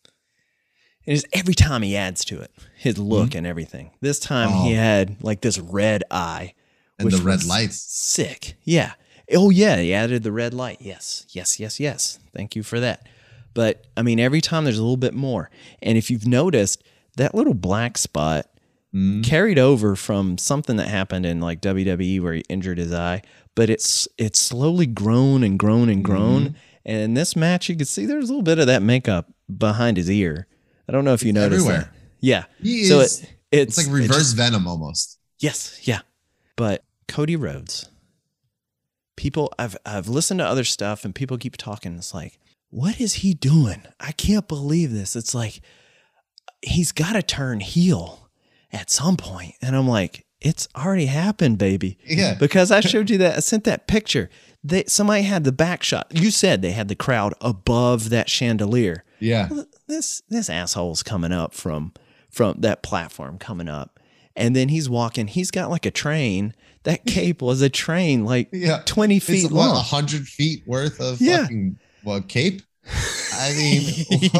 [1.06, 3.38] And just every time he adds to it, his look mm-hmm.
[3.38, 3.90] and everything.
[4.00, 4.64] This time oh.
[4.64, 6.54] he had like this red eye.
[6.98, 7.76] And the red lights.
[7.80, 8.56] Sick.
[8.64, 8.94] Yeah.
[9.32, 9.76] Oh, yeah.
[9.76, 10.78] He added the red light.
[10.80, 11.26] Yes.
[11.30, 11.60] Yes.
[11.60, 11.78] Yes.
[11.78, 12.18] Yes.
[12.34, 13.06] Thank you for that.
[13.54, 15.50] But I mean, every time there's a little bit more.
[15.80, 16.82] And if you've noticed,
[17.16, 18.46] that little black spot
[18.94, 19.24] mm.
[19.24, 23.22] carried over from something that happened in like WWE where he injured his eye,
[23.56, 26.50] but it's it's slowly grown and grown and grown.
[26.50, 26.54] Mm.
[26.84, 29.96] And in this match, you can see there's a little bit of that makeup behind
[29.96, 30.46] his ear.
[30.88, 31.90] I don't know if you noticed everywhere.
[31.90, 31.98] that.
[32.20, 32.44] Yeah.
[32.62, 35.18] He so is, it, it's, it's like reverse just, Venom almost.
[35.40, 35.80] Yes.
[35.82, 36.00] Yeah.
[36.54, 37.90] But Cody Rhodes,
[39.16, 41.96] people, I've I've listened to other stuff and people keep talking.
[41.96, 42.38] It's like,
[42.70, 43.82] what is he doing?
[43.98, 45.16] I can't believe this.
[45.16, 45.60] It's like
[46.62, 48.28] he's got to turn heel
[48.70, 49.54] at some point.
[49.62, 51.98] And I'm like, it's already happened, baby.
[52.04, 52.34] Yeah.
[52.34, 53.36] Because I showed you that.
[53.36, 54.28] I sent that picture.
[54.62, 56.08] They, somebody had the back shot.
[56.10, 59.04] You said they had the crowd above that chandelier.
[59.20, 59.48] Yeah.
[59.86, 61.92] This this asshole's coming up from
[62.30, 63.98] from that platform coming up.
[64.34, 66.54] And then he's walking, he's got like a train.
[66.82, 68.82] That cape was a train like yeah.
[68.84, 69.74] 20 feet it's long.
[69.74, 71.42] 100 feet worth of yeah.
[71.42, 72.62] fucking what cape?
[73.32, 73.82] I mean,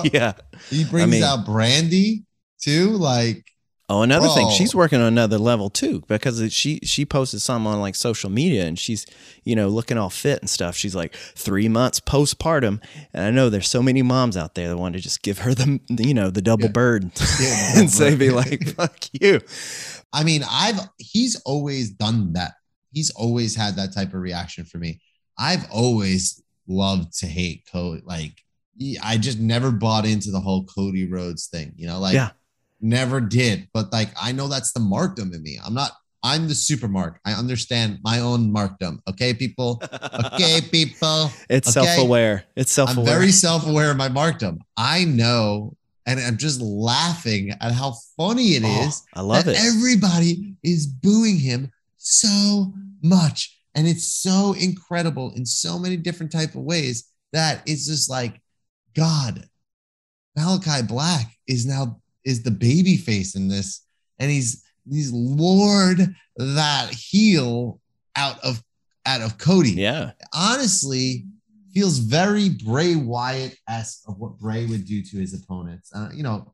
[0.12, 0.34] yeah.
[0.70, 2.24] He brings I mean, out Brandi
[2.60, 2.90] too.
[2.90, 3.44] Like,
[3.88, 4.34] Oh, another Bro.
[4.34, 8.28] thing, she's working on another level too because she she posted something on like social
[8.28, 9.06] media and she's
[9.44, 10.74] you know looking all fit and stuff.
[10.74, 12.82] She's like three months postpartum,
[13.14, 15.54] and I know there's so many moms out there that want to just give her
[15.54, 16.72] the you know the double yeah.
[16.72, 19.40] bird yeah, and say be like fuck you.
[20.12, 22.54] I mean, I've he's always done that.
[22.92, 25.00] He's always had that type of reaction for me.
[25.38, 28.02] I've always loved to hate Cody.
[28.04, 28.32] Like
[29.00, 31.72] I just never bought into the whole Cody Rhodes thing.
[31.76, 32.30] You know, like yeah
[32.80, 33.68] never did.
[33.72, 35.58] But like, I know that's the markdom in me.
[35.64, 37.20] I'm not, I'm the super mark.
[37.24, 38.98] I understand my own markdom.
[39.08, 39.80] Okay, people.
[40.34, 41.30] Okay, people.
[41.48, 41.86] It's okay?
[41.86, 42.44] self aware.
[42.56, 43.14] It's self aware.
[43.14, 44.58] I'm very self aware of my markdom.
[44.76, 49.02] I know, and I'm just laughing at how funny it oh, is.
[49.14, 49.56] I love it.
[49.58, 53.58] Everybody is booing him so much.
[53.74, 58.40] And it's so incredible in so many different type of ways that it's just like,
[58.94, 59.44] God,
[60.34, 63.86] Malachi Black is now is the baby face in this,
[64.18, 67.80] and he's he's lured that heel
[68.16, 68.62] out of
[69.06, 69.70] out of Cody.
[69.72, 71.24] Yeah, honestly,
[71.72, 75.90] feels very Bray Wyatt esque of what Bray would do to his opponents.
[75.94, 76.52] Uh, you know,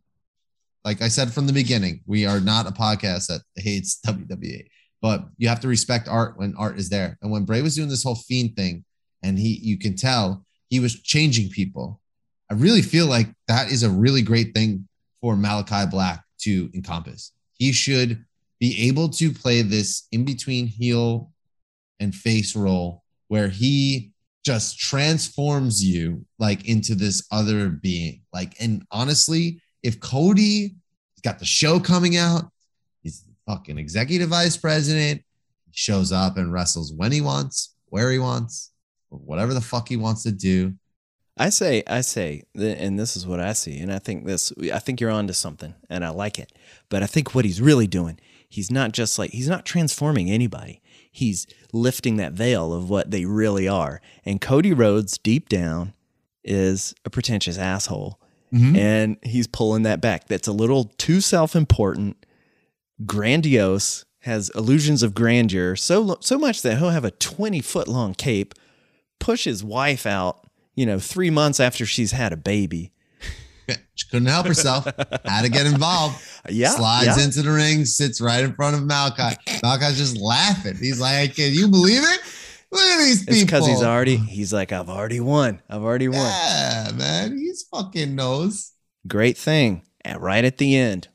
[0.85, 4.67] like I said from the beginning, we are not a podcast that hates WWE,
[5.01, 7.19] but you have to respect art when art is there.
[7.23, 8.85] And when Bray was doing this whole fiend thing,
[9.23, 12.01] and he, you can tell he was changing people.
[12.51, 14.89] I really feel like that is a really great thing
[15.23, 17.33] for Malakai Black to encompass.
[17.55, 18.23] He should
[18.61, 21.33] be able to play this in between heel
[21.99, 24.13] and face role where he
[24.45, 28.21] just transforms you like into this other being.
[28.33, 30.75] Like, and honestly, if Cody
[31.23, 32.51] got the show coming out,
[33.03, 35.23] he's fucking executive vice president,
[35.67, 38.73] he shows up and wrestles when he wants, where he wants,
[39.11, 40.75] or whatever the fuck he wants to do.
[41.37, 44.79] I say, I say, and this is what I see, and I think this, I
[44.79, 46.53] think you're onto something, and I like it.
[46.91, 50.83] But I think what he's really doing, he's not just like he's not transforming anybody.
[51.11, 54.01] He's lifting that veil of what they really are.
[54.25, 55.95] And Cody Rhodes, deep down,
[56.45, 58.21] is a pretentious asshole,
[58.53, 58.77] mm-hmm.
[58.77, 60.27] and he's pulling that back.
[60.27, 62.27] That's a little too self-important,
[63.07, 68.13] grandiose, has illusions of grandeur, so so much that he'll have a twenty foot long
[68.13, 68.55] cape,
[69.19, 70.42] push his wife out
[70.75, 72.93] you know, three months after she's had a baby.
[73.95, 74.85] She couldn't help herself.
[75.25, 76.23] Had to get involved.
[76.49, 76.71] Yeah.
[76.71, 77.25] Slides yeah.
[77.25, 79.37] into the ring, sits right in front of Malakai.
[79.63, 80.75] Malakai's just laughing.
[80.75, 82.21] He's like, Can you believe it?
[82.73, 83.35] Look at these people.
[83.35, 85.63] It's because he's already, he's like, I've already won.
[85.71, 86.19] I've already won.
[86.19, 87.39] Yeah, man.
[87.39, 88.73] He's fucking knows.
[89.07, 89.83] Great thing.
[90.01, 91.07] And right at the end,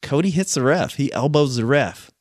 [0.00, 0.94] Cody hits the ref.
[0.94, 2.11] He elbows the ref.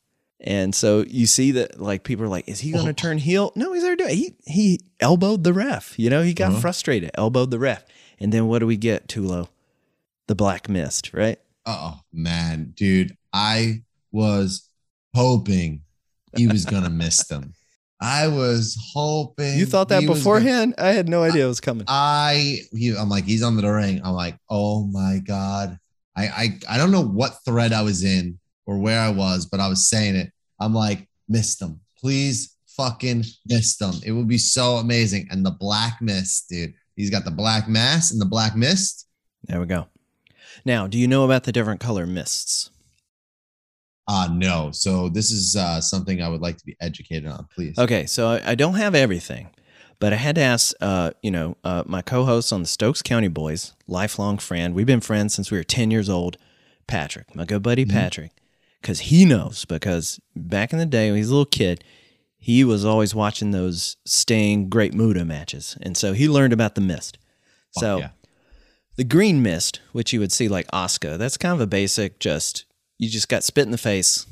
[0.43, 2.93] And so you see that like people are like, is he going to oh.
[2.93, 3.51] turn heel?
[3.55, 4.17] No, he's already doing.
[4.17, 5.97] He he elbowed the ref.
[5.99, 6.61] You know, he got uh-huh.
[6.61, 7.85] frustrated, elbowed the ref,
[8.19, 9.49] and then what do we get, Tullo?
[10.27, 11.39] The black mist, right?
[11.65, 14.67] Oh man, dude, I was
[15.15, 15.81] hoping
[16.35, 17.53] he was gonna miss them.
[18.01, 20.75] I was hoping you thought that beforehand.
[20.75, 21.85] Gonna, I had no idea it was coming.
[21.87, 24.01] I he, I'm like he's on the ring.
[24.03, 25.77] I'm like, oh my god.
[26.17, 29.59] I I I don't know what thread I was in or where I was, but
[29.59, 30.31] I was saying it.
[30.59, 31.81] I'm like, miss them.
[31.99, 33.95] Please fucking miss them.
[34.05, 35.27] It would be so amazing.
[35.31, 36.73] And the black mist, dude.
[36.95, 39.07] He's got the black mass and the black mist.
[39.45, 39.87] There we go.
[40.65, 42.69] Now, do you know about the different color mists?
[44.07, 44.71] Uh no.
[44.71, 47.77] So this is uh, something I would like to be educated on, please.
[47.77, 49.49] Okay, so I, I don't have everything,
[49.99, 53.29] but I had to ask, uh, you know, uh, my co-host on the Stokes County
[53.29, 54.73] Boys, lifelong friend.
[54.73, 56.37] We've been friends since we were ten years old.
[56.87, 57.97] Patrick, my good buddy mm-hmm.
[57.97, 58.31] Patrick
[58.81, 59.65] because he knows.
[59.65, 61.83] Because back in the day when he was a little kid,
[62.37, 66.81] he was always watching those Sting Great Muta matches, and so he learned about the
[66.81, 67.17] mist.
[67.71, 68.09] So yeah.
[68.97, 72.19] the green mist, which you would see like Oscar, that's kind of a basic.
[72.19, 72.65] Just
[72.97, 74.25] you just got spit in the face.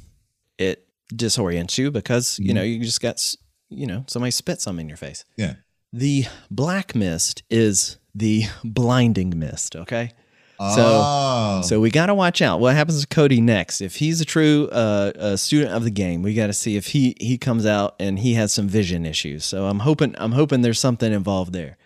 [0.57, 2.45] It disorients you because mm-hmm.
[2.45, 3.35] you know you just got
[3.69, 5.23] you know somebody spit some in your face.
[5.37, 5.55] Yeah.
[5.93, 9.75] The black mist is the blinding mist.
[9.75, 10.11] Okay.
[10.59, 11.61] Oh.
[11.61, 12.59] So, so we got to watch out.
[12.59, 13.79] What happens to Cody next?
[13.79, 16.87] If he's a true uh, a student of the game, we got to see if
[16.87, 19.45] he he comes out and he has some vision issues.
[19.45, 21.77] So I'm hoping I'm hoping there's something involved there.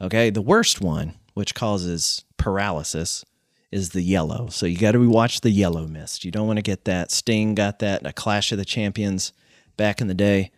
[0.00, 3.24] Okay, the worst one, which causes paralysis,
[3.72, 4.48] is the yellow.
[4.48, 6.24] So you got to watch the yellow mist.
[6.24, 7.10] You don't want to get that.
[7.10, 9.32] Sting got that in a Clash of the Champions
[9.76, 10.52] back in the day,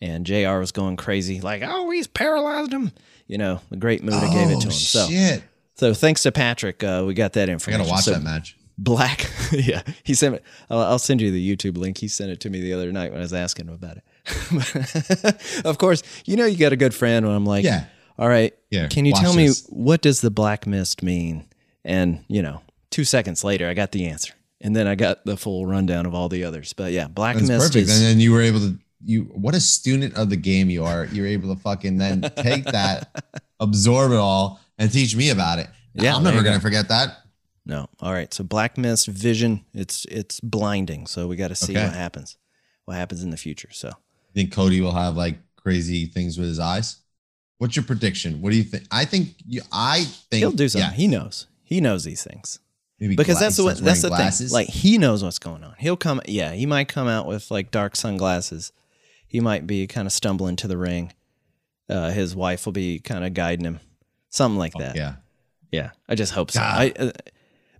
[0.00, 0.58] and Jr.
[0.58, 2.90] was going crazy, like, "Oh, he's paralyzed him."
[3.28, 4.72] You know, the Great Muta oh, gave it to him.
[4.72, 5.44] So shit.
[5.76, 7.82] So thanks to Patrick, uh, we got that information.
[7.82, 8.56] I gotta watch so that match.
[8.78, 10.42] Black, yeah, he sent it.
[10.68, 11.98] I'll, I'll, send you the YouTube link.
[11.98, 15.62] He sent it to me the other night when I was asking him about it.
[15.64, 17.86] of course, you know you got a good friend when I'm like, yeah,
[18.18, 18.88] all right, yeah.
[18.88, 19.70] Can you tell this.
[19.70, 21.46] me what does the black mist mean?
[21.84, 25.36] And you know, two seconds later, I got the answer, and then I got the
[25.36, 26.72] full rundown of all the others.
[26.74, 27.66] But yeah, black That's mist.
[27.68, 27.88] Perfect.
[27.88, 30.84] Is, and then you were able to you what a student of the game you
[30.84, 31.06] are.
[31.06, 33.24] You're able to fucking then take that,
[33.60, 35.68] absorb it all, and teach me about it.
[35.94, 36.60] Yeah, I'm never gonna go.
[36.60, 37.18] forget that.
[37.64, 37.88] No.
[38.00, 38.32] All right.
[38.32, 41.06] So black mist vision, it's it's blinding.
[41.06, 41.84] So we got to see okay.
[41.84, 42.36] what happens.
[42.84, 43.70] What happens in the future.
[43.72, 43.90] So
[44.36, 46.98] think Cody will have like crazy things with his eyes?
[47.58, 48.42] What's your prediction?
[48.42, 48.84] What do you think?
[48.90, 50.90] I think you, I think he'll do something.
[50.90, 50.94] Yeah.
[50.94, 51.46] He knows.
[51.62, 52.60] He knows these things.
[53.00, 54.50] Maybe because that's what that's the glasses.
[54.50, 54.54] thing.
[54.54, 55.74] Like he knows what's going on.
[55.78, 56.20] He'll come.
[56.26, 58.72] Yeah, he might come out with like dark sunglasses.
[59.26, 61.12] He might be kind of stumbling to the ring.
[61.88, 63.80] Uh, his wife will be kind of guiding him,
[64.36, 64.96] something like oh, that.
[64.96, 65.14] Yeah.
[65.72, 66.60] Yeah, I just hope so.
[66.60, 67.10] I, uh,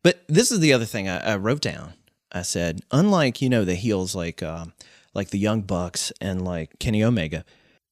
[0.03, 1.95] but this is the other thing I, I, wrote down.
[2.33, 4.73] I said, unlike you know the heels like um,
[5.15, 7.45] like the Young Bucks and like Kenny Omega,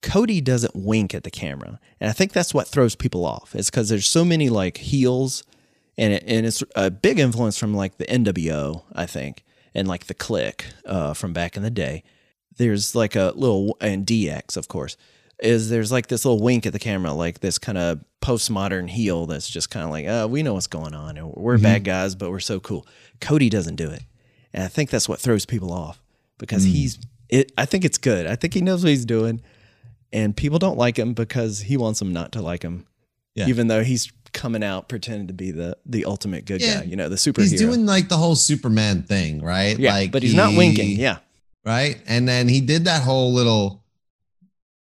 [0.03, 3.55] Cody doesn't wink at the camera, and I think that's what throws people off.
[3.55, 5.45] It's because there's so many like heels,
[5.97, 9.45] and it, and it's a big influence from like the NWO, I think,
[9.75, 12.03] and like the Kliq uh, from back in the day.
[12.57, 14.97] There's like a little and DX, of course
[15.41, 19.27] is there's like this little wink at the camera, like this kind of postmodern heel
[19.27, 21.17] that's just kind of like, oh, we know what's going on.
[21.17, 21.63] And we're mm-hmm.
[21.63, 22.87] bad guys, but we're so cool.
[23.21, 24.03] Cody doesn't do it.
[24.53, 26.01] And I think that's what throws people off
[26.39, 26.71] because mm.
[26.71, 28.27] he's, it, I think it's good.
[28.27, 29.41] I think he knows what he's doing.
[30.13, 32.87] And people don't like him because he wants them not to like him.
[33.35, 33.49] Yeah.
[33.49, 36.97] Even though he's coming out pretending to be the the ultimate good yeah, guy, you
[36.97, 37.51] know, the superhero.
[37.51, 39.79] He's doing like the whole Superman thing, right?
[39.79, 40.99] Yeah, like but he's he, not winking.
[40.99, 41.19] Yeah,
[41.65, 42.01] right.
[42.07, 43.84] And then he did that whole little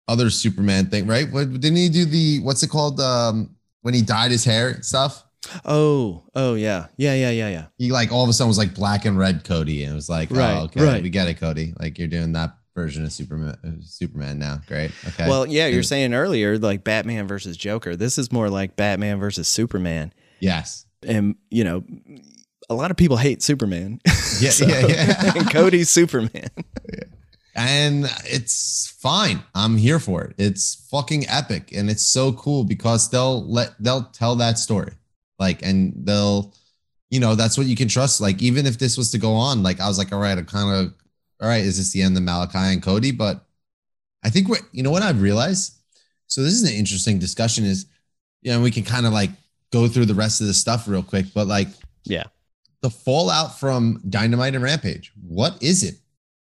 [0.07, 1.31] other Superman thing, right?
[1.31, 2.99] What didn't he do the what's it called?
[2.99, 5.23] Um, when he dyed his hair and stuff.
[5.63, 7.65] Oh, oh yeah, yeah, yeah, yeah, yeah.
[7.77, 10.09] He like all of a sudden was like black and red Cody, and it was
[10.09, 11.03] like, right, oh, okay, right.
[11.03, 11.73] we get it, Cody.
[11.79, 13.57] Like you're doing that version of Superman.
[13.63, 14.91] Uh, Superman now, great.
[15.07, 15.27] Okay.
[15.27, 17.95] Well, yeah, you're saying earlier like Batman versus Joker.
[17.95, 20.13] This is more like Batman versus Superman.
[20.39, 20.85] Yes.
[21.03, 21.83] And you know,
[22.69, 23.99] a lot of people hate Superman.
[24.41, 25.33] Yeah, so, yeah, yeah.
[25.37, 26.49] and Cody's Superman.
[26.93, 27.03] yeah.
[27.55, 29.41] And it's fine.
[29.53, 30.35] I'm here for it.
[30.37, 34.91] It's fucking epic, and it's so cool because they'll let they'll tell that story,
[35.39, 36.53] like, and they'll,
[37.09, 38.19] you know, that's what you can trust.
[38.19, 40.41] Like, even if this was to go on, like, I was like, all right, I
[40.41, 40.93] kind of
[41.41, 43.11] all right, is this the end of Malakai and Cody?
[43.11, 43.45] But
[44.23, 45.77] I think what you know what I've realized.
[46.27, 47.65] So this is an interesting discussion.
[47.65, 47.85] Is
[48.41, 49.31] you know we can kind of like
[49.71, 51.67] go through the rest of the stuff real quick, but like
[52.03, 52.23] yeah,
[52.81, 55.11] the fallout from Dynamite and Rampage.
[55.21, 55.95] What is it?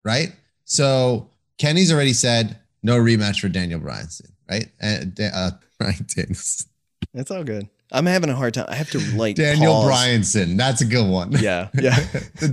[0.05, 0.33] Right.
[0.67, 4.31] So Kenny's already said no rematch for Daniel Bryanson.
[4.51, 4.69] Right.
[4.81, 6.67] And uh, right, Daniels.
[7.15, 7.69] It's all good.
[7.93, 8.67] I'm having a hard time.
[8.69, 9.91] I have to like Daniel pause.
[9.91, 10.57] Bryanson.
[10.57, 11.33] That's a good one.
[11.33, 11.97] Yeah, yeah.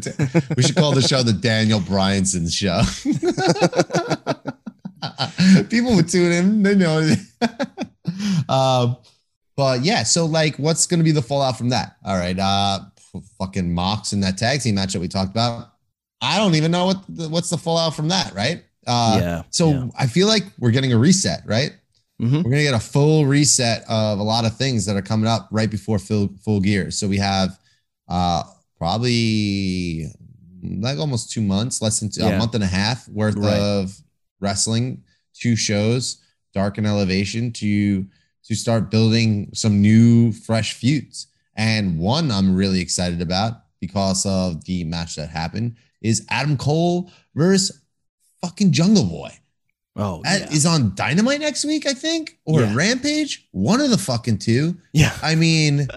[0.56, 2.82] we should call the show the Daniel Bryanson show.
[5.70, 6.64] People would tune in.
[6.64, 7.16] They know.
[8.48, 8.94] uh,
[9.56, 11.98] but yeah, so like, what's going to be the fallout from that?
[12.06, 12.82] All right, uh,
[13.40, 15.73] fucking Mox in that tag team match that we talked about.
[16.24, 18.64] I don't even know what the, what's the fallout from that, right?
[18.88, 19.44] Uh, yeah.
[19.50, 19.88] So yeah.
[20.00, 21.76] I feel like we're getting a reset, right?
[22.22, 22.38] Mm-hmm.
[22.38, 25.50] We're gonna get a full reset of a lot of things that are coming up
[25.52, 26.92] right before full full gear.
[26.92, 27.60] So we have
[28.08, 28.44] uh
[28.78, 30.08] probably
[30.62, 32.30] like almost two months, less than two, yeah.
[32.30, 33.60] a month and a half worth right.
[33.60, 33.98] of
[34.40, 35.04] wrestling,
[35.34, 36.22] two shows,
[36.54, 38.06] Dark and Elevation to
[38.46, 41.28] to start building some new fresh feuds.
[41.56, 47.10] And one I'm really excited about because of the match that happened is Adam Cole
[47.34, 47.82] versus
[48.42, 49.32] fucking Jungle Boy.
[49.96, 50.50] Oh, yeah.
[50.52, 52.76] is on Dynamite next week, I think, or yeah.
[52.76, 53.48] Rampage.
[53.52, 54.76] One of the fucking two.
[54.92, 55.16] Yeah.
[55.22, 55.88] I mean,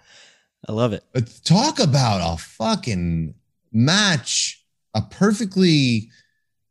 [0.68, 1.02] I love it.
[1.14, 3.34] Uh, talk about a fucking
[3.72, 4.62] match,
[4.94, 6.10] a perfectly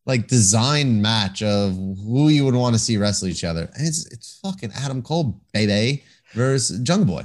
[0.05, 3.69] like designed match of who you would want to see wrestle each other.
[3.75, 6.03] And it's it's fucking Adam Cole, baby,
[6.34, 7.23] versus Jungle Boy.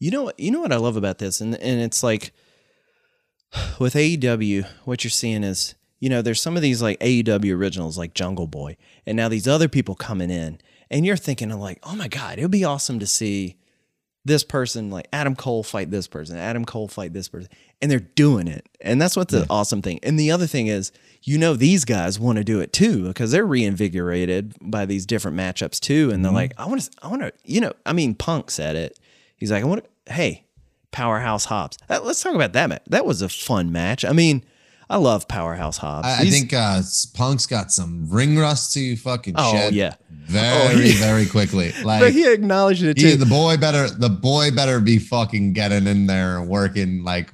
[0.00, 0.40] You know what?
[0.40, 2.32] You know what I love about this, and and it's like
[3.78, 7.96] with AEW, what you're seeing is you know, there's some of these like AEW originals
[7.96, 8.76] like Jungle Boy,
[9.06, 10.58] and now these other people coming in,
[10.90, 13.56] and you're thinking of like, oh my God, it would be awesome to see
[14.24, 17.48] this person, like Adam Cole, fight this person, Adam Cole fight this person,
[17.80, 18.68] and they're doing it.
[18.80, 19.46] And that's what's the yeah.
[19.48, 20.00] awesome thing.
[20.02, 20.90] And the other thing is,
[21.22, 25.36] you know, these guys want to do it too because they're reinvigorated by these different
[25.36, 26.10] matchups too.
[26.12, 26.36] And they're mm-hmm.
[26.36, 28.98] like, I want to, I want to, you know, I mean, Punk said it.
[29.36, 30.45] He's like, I want to, hey,
[30.90, 31.78] Powerhouse Hobbs.
[31.88, 32.82] Uh, let's talk about that match.
[32.88, 34.04] That was a fun match.
[34.04, 34.44] I mean,
[34.88, 36.06] I love Powerhouse Hobbs.
[36.06, 36.80] I, I think uh,
[37.14, 39.74] Punk's got some ring rust to fucking oh, shed.
[39.74, 39.94] yeah.
[40.10, 41.72] Very, oh, he, very quickly.
[41.84, 43.08] Like but he acknowledged it too.
[43.08, 47.30] He, the boy better the boy better be fucking getting in there and working like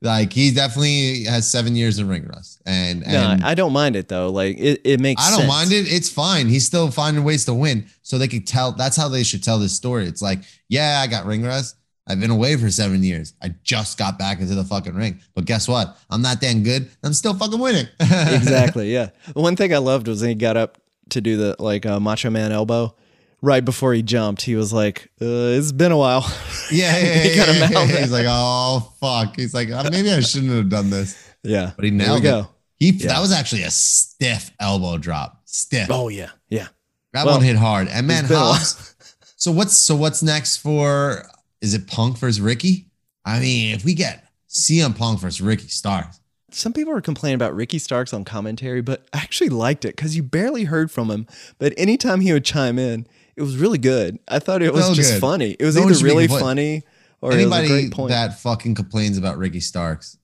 [0.00, 2.60] like he definitely has seven years of ring rust.
[2.66, 4.30] And, and no, I don't mind it though.
[4.30, 5.48] Like it, it makes I don't sense.
[5.48, 5.92] mind it.
[5.92, 6.46] It's fine.
[6.48, 7.86] He's still finding ways to win.
[8.02, 10.06] So they could tell that's how they should tell this story.
[10.06, 13.32] It's like, yeah, I got ring rust I've been away for seven years.
[13.42, 15.20] I just got back into the fucking ring.
[15.34, 15.96] But guess what?
[16.10, 16.90] I'm not damn good.
[17.02, 17.86] I'm still fucking winning.
[18.00, 18.92] exactly.
[18.92, 19.10] Yeah.
[19.32, 20.78] One thing I loved was when he got up
[21.10, 22.94] to do the like uh, Macho Man elbow.
[23.40, 26.24] Right before he jumped, he was like, uh, "It's been a while."
[26.72, 27.86] Yeah, yeah, he yeah, yeah, yeah.
[28.00, 31.84] He's like, "Oh fuck!" He's like, oh, "Maybe I shouldn't have done this." Yeah, but
[31.84, 32.22] he nailed it.
[32.22, 32.48] Go.
[32.76, 35.42] He that was actually a stiff elbow drop.
[35.44, 35.88] Stiff.
[35.90, 36.68] Oh yeah, yeah.
[37.12, 37.88] That well, one hit hard.
[37.88, 38.92] And man, Hobbs.
[39.36, 41.28] So what's so what's next for
[41.64, 42.86] is it Punk versus Ricky?
[43.24, 46.20] I mean, if we get CM Punk versus Ricky Starks.
[46.50, 50.14] Some people were complaining about Ricky Starks on commentary, but I actually liked it because
[50.14, 51.26] you barely heard from him.
[51.58, 54.18] But anytime he would chime in, it was really good.
[54.28, 55.20] I thought it was just good.
[55.20, 55.56] funny.
[55.58, 56.82] It was no either really funny
[57.22, 60.18] or anybody that fucking complains about Ricky Starks,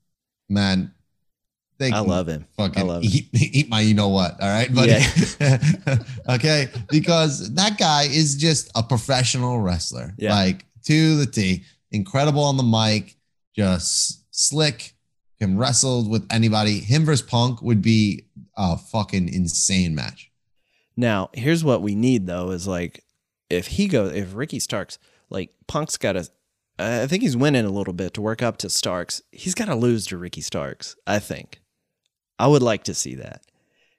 [0.49, 0.93] man.
[1.79, 2.45] They I love him.
[2.59, 3.51] Fucking I love eat, him.
[3.53, 4.41] eat my you know what.
[4.41, 4.93] All right, buddy.
[4.93, 5.97] Yeah.
[6.35, 10.13] okay, because that guy is just a professional wrestler.
[10.19, 10.35] Yeah.
[10.35, 11.65] Like to the T.
[11.91, 13.17] Incredible on the mic,
[13.55, 14.95] just slick,
[15.39, 16.81] can wrestle with anybody.
[16.81, 18.27] Him versus Punk would be
[18.57, 20.31] a fucking insane match.
[20.97, 23.03] Now, here's what we need though is like
[23.49, 24.99] if he goes, if Ricky Starks,
[25.31, 26.29] like Punk's got to,
[26.79, 29.23] I think he's winning a little bit to work up to Starks.
[29.33, 30.97] He's got to lose to Ricky Starks.
[31.07, 31.61] I think.
[32.39, 33.43] I would like to see that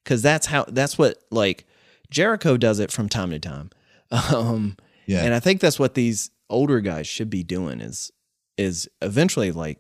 [0.04, 1.66] because that's how that's what like
[2.10, 3.70] Jericho does it from time to time.
[4.12, 4.76] Um,
[5.06, 8.12] yeah, and I think that's what these older guys should be doing is
[8.58, 9.80] is eventually like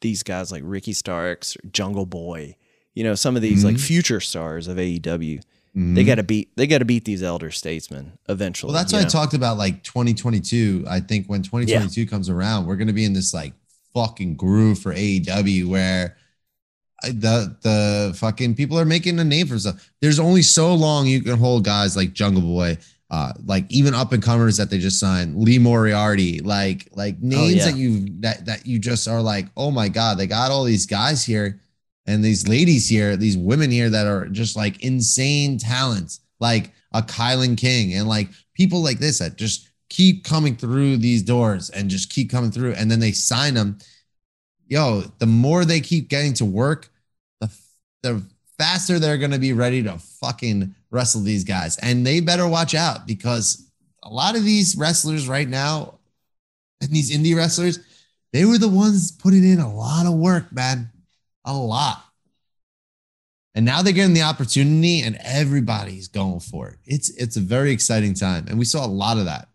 [0.00, 2.56] these guys like Ricky Starks, Jungle Boy,
[2.94, 3.68] you know, some of these mm-hmm.
[3.68, 5.40] like future stars of AEW.
[5.40, 5.94] Mm-hmm.
[5.94, 8.72] They got to beat they got to beat these elder statesmen eventually.
[8.72, 9.06] Well, that's why know?
[9.06, 10.84] I talked about like 2022.
[10.88, 12.06] I think when 2022 yeah.
[12.06, 13.52] comes around, we're going to be in this like
[13.94, 16.16] fucking groove for AEW where
[17.02, 19.90] the the fucking people are making a name for themselves.
[20.00, 22.78] There's only so long you can hold guys like Jungle Boy,
[23.10, 27.26] uh, like even up and comers that they just signed, Lee Moriarty, like like oh,
[27.26, 27.70] names oh, yeah.
[27.70, 30.86] that you that that you just are like, oh my god, they got all these
[30.86, 31.60] guys here
[32.06, 37.02] and these ladies here, these women here that are just like insane talents, like a
[37.02, 41.88] Kylan King and like people like this that just keep coming through these doors and
[41.88, 43.78] just keep coming through, and then they sign them
[44.68, 46.90] yo, the more they keep getting to work,
[47.40, 47.50] the
[48.02, 48.22] the
[48.58, 51.76] faster they're going to be ready to fucking wrestle these guys.
[51.78, 53.70] And they better watch out because
[54.02, 55.98] a lot of these wrestlers right now
[56.80, 57.78] and these indie wrestlers,
[58.32, 60.90] they were the ones putting in a lot of work, man.
[61.44, 62.04] A lot.
[63.54, 66.76] And now they're getting the opportunity and everybody's going for it.
[66.84, 68.46] It's it's a very exciting time.
[68.48, 69.48] And we saw a lot of that.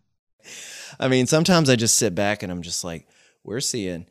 [0.99, 3.07] I mean, sometimes I just sit back and I'm just like,
[3.43, 4.07] we're seeing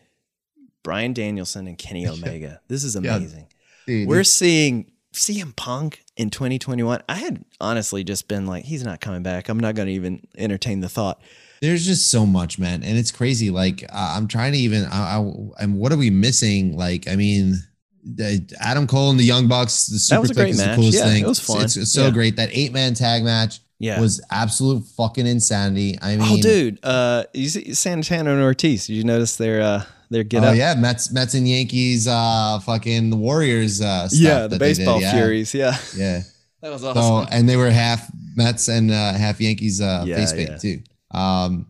[0.83, 2.61] Bryan Danielson and Kenny Omega.
[2.69, 3.49] This is amazing.
[3.87, 7.03] Yeah, dude, We're seeing CM Punk in 2021.
[7.09, 9.49] I had honestly just been like, he's not coming back.
[9.49, 11.21] I'm not going to even entertain the thought.
[11.61, 13.51] There's just so much, man, and it's crazy.
[13.51, 14.85] Like uh, I'm trying to even.
[14.87, 16.77] I, I, and what are we missing?
[16.77, 17.55] Like, I mean,
[18.03, 19.87] the Adam Cole and the Young Bucks.
[19.87, 20.71] The Super Kliq is match.
[20.71, 21.23] the coolest yeah, thing.
[21.23, 21.63] It was fun.
[21.63, 22.11] It's, it's so yeah.
[22.11, 22.35] great.
[22.35, 23.61] That eight man tag match.
[23.83, 24.01] Yeah.
[24.01, 25.99] was absolute fucking insanity.
[26.01, 28.87] I oh, mean, oh, dude, uh, you see Santana and Ortiz.
[28.87, 30.57] Did you notice their uh, their get oh, up.
[30.57, 33.81] yeah, Mets, Mets and Yankees, uh, fucking the Warriors.
[33.81, 35.13] Uh, yeah, the baseball yeah.
[35.13, 35.53] Furies.
[35.53, 36.21] Yeah, yeah,
[36.61, 37.03] that was awesome.
[37.03, 40.57] So, and they were half Mets and uh, half Yankees uh, yeah, face paint yeah.
[40.59, 40.83] too.
[41.11, 41.67] Um,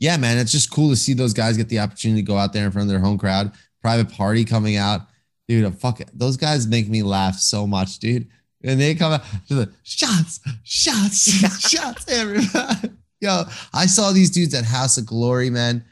[0.00, 2.52] yeah, man, it's just cool to see those guys get the opportunity to go out
[2.52, 3.52] there in front of their home crowd.
[3.82, 5.02] Private party coming out,
[5.46, 5.72] dude.
[5.78, 6.10] Fuck it.
[6.12, 8.26] Those guys make me laugh so much, dude.
[8.64, 11.30] And they come out to the shots, shots,
[11.70, 12.90] shots, everybody.
[13.20, 15.84] Yo, I saw these dudes at House of Glory, man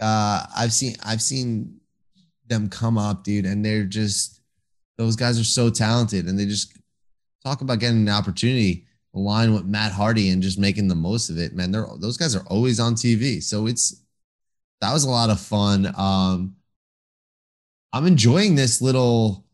[0.00, 1.80] uh, I've seen I've seen
[2.46, 4.40] them come up, dude, and they're just
[4.98, 6.76] those guys are so talented, and they just
[7.44, 11.38] talk about getting an opportunity align with Matt Hardy and just making the most of
[11.38, 11.54] it.
[11.54, 14.02] Man, they're those guys are always on TV, so it's
[14.80, 15.92] that was a lot of fun.
[15.96, 16.56] Um,
[17.92, 19.44] I'm enjoying this little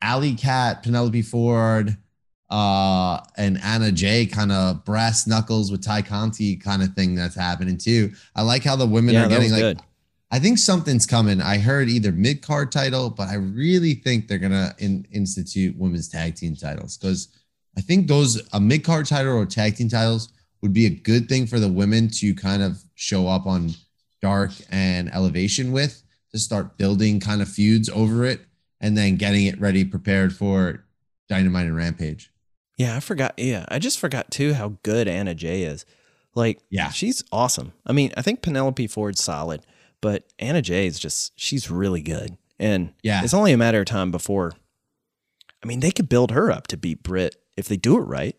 [0.00, 1.96] Alley Cat, Penelope Ford,
[2.50, 7.36] uh, and Anna Jay kind of brass knuckles with Tay Conti kind of thing that's
[7.36, 8.12] happening too.
[8.34, 9.60] I like how the women yeah, are getting like.
[9.60, 9.80] Good.
[10.32, 11.40] I think something's coming.
[11.40, 16.08] I heard either mid card title, but I really think they're gonna in, institute women's
[16.08, 17.28] tag team titles because
[17.76, 20.28] I think those a mid card title or tag team titles
[20.60, 23.70] would be a good thing for the women to kind of show up on
[24.20, 28.40] dark and elevation with to start building kind of feuds over it
[28.80, 30.84] and then getting it ready prepared for
[31.28, 32.29] dynamite and rampage
[32.80, 33.34] yeah, I forgot.
[33.36, 35.84] Yeah, I just forgot too how good Anna Jay is.
[36.34, 37.74] Like, yeah, she's awesome.
[37.84, 39.66] I mean, I think Penelope Ford's solid,
[40.00, 42.38] but Anna Jay is just she's really good.
[42.58, 44.54] And yeah, it's only a matter of time before.
[45.62, 48.34] I mean, they could build her up to beat Britt if they do it right.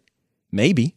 [0.52, 0.96] Maybe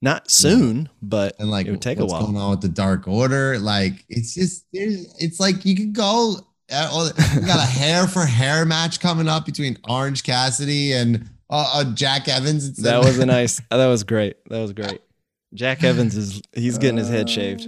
[0.00, 0.88] not soon, yeah.
[1.02, 2.20] but and like it would take a while.
[2.20, 3.58] What's going on with the Dark Order?
[3.58, 6.36] Like, it's just it's like you could go.
[6.70, 11.70] Uh, we got a hair for hair match coming up between Orange Cassidy and uh,
[11.74, 12.76] uh, Jack Evans.
[12.78, 13.60] That was a nice.
[13.70, 14.36] that was great.
[14.48, 15.00] That was great.
[15.54, 17.62] Jack Evans is he's getting his head shaved.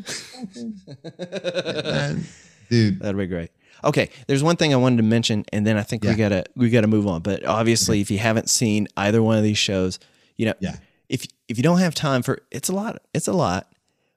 [2.68, 3.50] Dude, that'd be great.
[3.82, 6.10] Okay, there's one thing I wanted to mention, and then I think yeah.
[6.10, 7.22] we gotta we gotta move on.
[7.22, 8.02] But obviously, okay.
[8.02, 9.98] if you haven't seen either one of these shows,
[10.36, 10.76] you know, yeah.
[11.08, 13.72] if if you don't have time for it's a lot, it's a lot.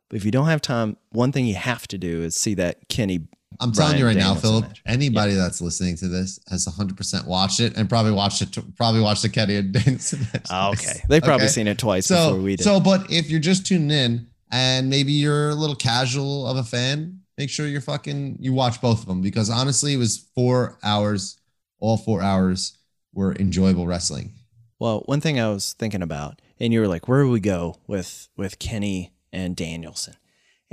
[0.10, 2.90] But if you don't have time, one thing you have to do is see that
[2.90, 3.28] Kenny
[3.60, 4.66] I'm telling you right now, Philip.
[4.86, 5.40] Anybody yeah.
[5.40, 8.58] that's listening to this has 100 percent watched it and probably watched it.
[8.76, 10.28] Probably watched the Kenny and Danielson.
[10.50, 11.54] Oh, okay, they've probably okay?
[11.54, 12.64] seen it twice so, before we did.
[12.64, 16.64] So, but if you're just tuning in and maybe you're a little casual of a
[16.64, 20.78] fan, make sure you're fucking you watch both of them because honestly, it was four
[20.84, 21.40] hours.
[21.80, 22.78] All four hours
[23.14, 24.34] were enjoyable wrestling.
[24.80, 27.78] Well, one thing I was thinking about, and you were like, "Where do we go
[27.88, 30.16] with with Kenny and Danielson?"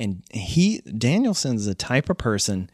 [0.01, 2.71] And he Danielson's the type of person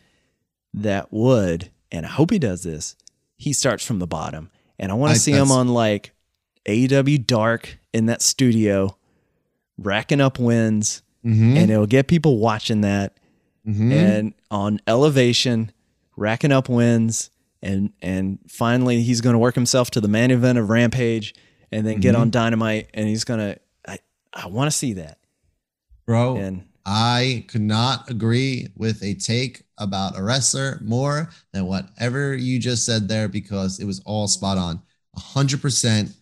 [0.72, 2.94] that would, and I hope he does this,
[3.36, 4.50] he starts from the bottom.
[4.78, 6.12] And I want to see him on like
[6.66, 8.96] AEW Dark in that studio,
[9.76, 11.56] racking up wins, mm-hmm.
[11.56, 13.18] and it'll get people watching that.
[13.66, 13.92] Mm-hmm.
[13.92, 15.72] And on elevation,
[16.16, 20.58] racking up wins, and and finally he's going to work himself to the main event
[20.58, 21.34] of Rampage,
[21.72, 22.02] and then mm-hmm.
[22.02, 23.56] get on Dynamite, and he's gonna.
[23.88, 23.98] I
[24.32, 25.18] I want to see that,
[26.04, 26.36] bro.
[26.36, 32.60] And I could not agree with a take about a wrestler more than whatever you
[32.60, 34.80] just said there because it was all spot on.
[35.18, 36.14] 100%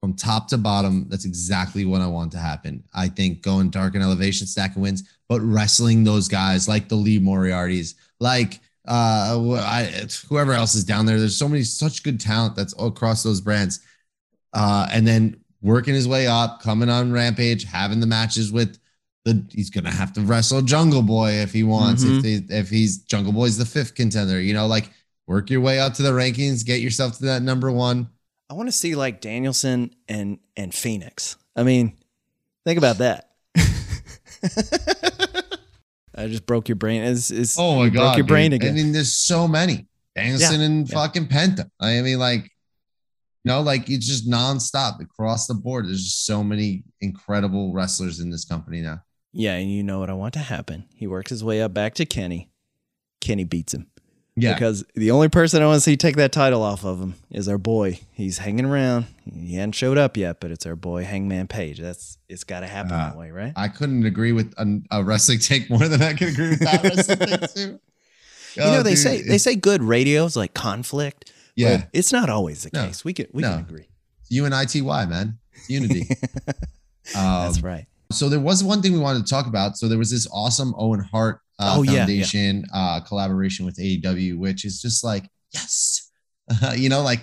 [0.00, 1.06] from top to bottom.
[1.08, 2.84] That's exactly what I want to happen.
[2.94, 7.18] I think going dark and elevation, stacking wins, but wrestling those guys like the Lee
[7.18, 11.18] Moriarty's, like uh, I, whoever else is down there.
[11.18, 13.80] There's so many, such good talent that's across those brands.
[14.52, 18.78] Uh, and then working his way up, coming on Rampage, having the matches with
[19.28, 22.02] the he's gonna have to wrestle Jungle Boy if he wants.
[22.04, 22.18] Mm-hmm.
[22.18, 24.90] If he, if he's Jungle Boy's the fifth contender, you know, like
[25.26, 28.08] work your way up to the rankings, get yourself to that number one.
[28.50, 31.36] I want to see like Danielson and and Fénix.
[31.54, 31.96] I mean,
[32.64, 33.30] think about that.
[36.14, 37.02] I just broke your brain.
[37.02, 38.28] It's, it's oh my god, broke your dude.
[38.28, 38.70] brain again.
[38.70, 40.94] I mean, there's so many Danielson yeah, and yeah.
[40.94, 41.70] fucking Penta.
[41.80, 42.44] I mean, like,
[43.44, 45.86] you know, like it's just nonstop across the board.
[45.86, 49.02] There's just so many incredible wrestlers in this company now.
[49.32, 50.86] Yeah, and you know what I want to happen.
[50.94, 52.50] He works his way up back to Kenny.
[53.20, 53.88] Kenny beats him.
[54.40, 54.54] Yeah.
[54.54, 57.48] Because the only person I want to see take that title off of him is
[57.48, 57.98] our boy.
[58.12, 59.06] He's hanging around.
[59.24, 61.80] He hadn't showed up yet, but it's our boy Hangman Page.
[61.80, 63.52] That's it's got to happen uh, that way, right?
[63.56, 66.82] I couldn't agree with a, a, wrestling take more than I could agree with that
[66.82, 67.80] wrestling take too.
[68.54, 71.32] You oh, know, they dude, say they say good radios like conflict.
[71.54, 73.04] Yeah, it's not always the no, case.
[73.04, 73.50] We can we no.
[73.50, 73.88] can agree.
[74.30, 75.38] You and ITY, man.
[75.52, 76.08] It's unity.
[76.48, 76.54] um,
[77.14, 77.86] That's right.
[78.10, 79.76] So there was one thing we wanted to talk about.
[79.76, 82.80] So there was this awesome Owen Hart uh, oh, Foundation yeah, yeah.
[82.80, 86.10] Uh, collaboration with AEW, which is just like yes,
[86.76, 87.20] you know, like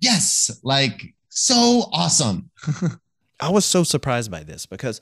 [0.00, 2.50] yes, like so awesome.
[3.40, 5.00] I was so surprised by this because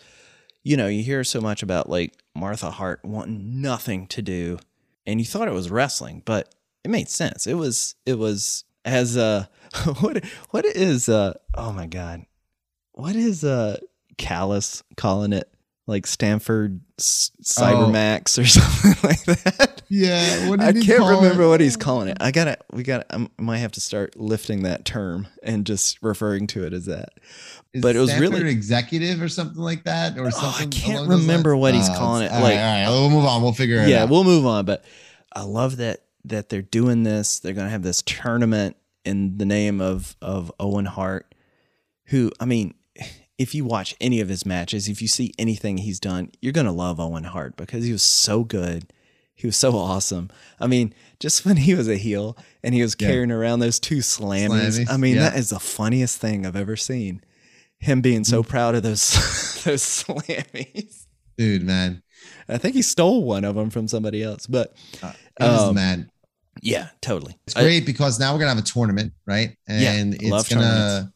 [0.63, 4.59] you know you hear so much about like Martha Hart wanting nothing to do,
[5.07, 6.55] and you thought it was wrestling, but
[6.85, 7.47] it made sense.
[7.47, 9.45] It was it was as uh
[10.01, 12.25] what what is uh oh my god
[12.93, 13.77] what is uh
[14.17, 15.51] Callis calling it
[15.91, 17.03] like Stanford oh.
[17.03, 18.43] Cybermax oh.
[18.43, 19.83] or something like that.
[19.89, 21.49] Yeah, I can't remember it?
[21.49, 22.17] what he's calling it.
[22.21, 26.47] I gotta, we gotta, I might have to start lifting that term and just referring
[26.49, 27.15] to it as that.
[27.73, 30.63] Is but it was Stanford really executive or something like that, or something.
[30.63, 32.31] Oh, I can't remember what he's oh, calling it.
[32.31, 33.43] All like, right, all right, we'll move on.
[33.43, 33.99] We'll figure it yeah, out.
[34.01, 34.65] Yeah, we'll move on.
[34.65, 34.85] But
[35.35, 37.41] I love that that they're doing this.
[37.41, 41.35] They're gonna have this tournament in the name of of Owen Hart,
[42.07, 42.75] who I mean
[43.41, 46.67] if you watch any of his matches, if you see anything he's done, you're going
[46.67, 48.93] to love Owen Hart because he was so good.
[49.35, 50.29] He was so awesome.
[50.61, 53.37] I mean, just when he was a heel and he was carrying yeah.
[53.37, 54.91] around those two slammies, slammies.
[54.91, 55.31] I mean, yeah.
[55.31, 57.23] that is the funniest thing I've ever seen.
[57.79, 58.49] Him being so mm.
[58.49, 59.11] proud of those
[59.65, 61.07] those slammies.
[61.39, 62.03] Dude, man.
[62.47, 66.11] I think he stole one of them from somebody else, but uh, um, man.
[66.61, 67.39] Yeah, totally.
[67.47, 69.57] It's great I, because now we're gonna have a tournament, right?
[69.67, 71.11] And yeah, it's gonna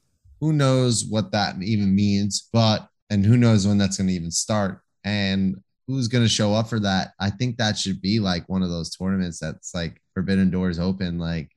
[0.45, 4.31] who knows what that even means, but and who knows when that's going to even
[4.31, 7.13] start and who's going to show up for that.
[7.19, 11.19] I think that should be like one of those tournaments that's like forbidden doors open,
[11.19, 11.51] like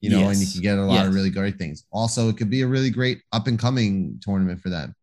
[0.00, 0.36] you know, yes.
[0.36, 1.08] and you can get a lot yes.
[1.08, 1.86] of really great things.
[1.90, 4.94] Also, it could be a really great up and coming tournament for them.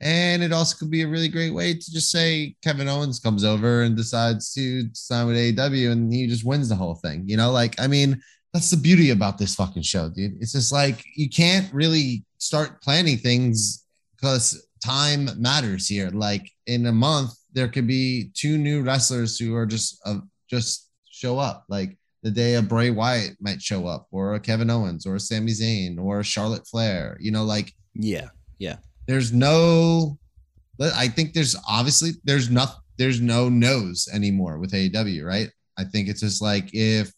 [0.00, 3.42] And it also could be a really great way to just say Kevin Owens comes
[3.42, 7.24] over and decides to sign with AEW and he just wins the whole thing.
[7.26, 10.40] You know, like, I mean, that's the beauty about this fucking show, dude.
[10.40, 13.86] It's just like you can't really start planning things
[14.16, 16.10] because time matters here.
[16.10, 20.88] Like in a month, there could be two new wrestlers who are just uh, just
[21.10, 21.64] show up.
[21.68, 25.20] Like the day a Bray Wyatt might show up, or a Kevin Owens, or a
[25.20, 27.16] Sami Zayn, or a Charlotte Flair.
[27.20, 28.28] You know, like yeah,
[28.58, 28.76] yeah.
[29.06, 30.18] There's no.
[30.80, 35.50] I think there's obviously there's not there's no nose anymore with AEW, right?
[35.78, 37.12] I think it's just like if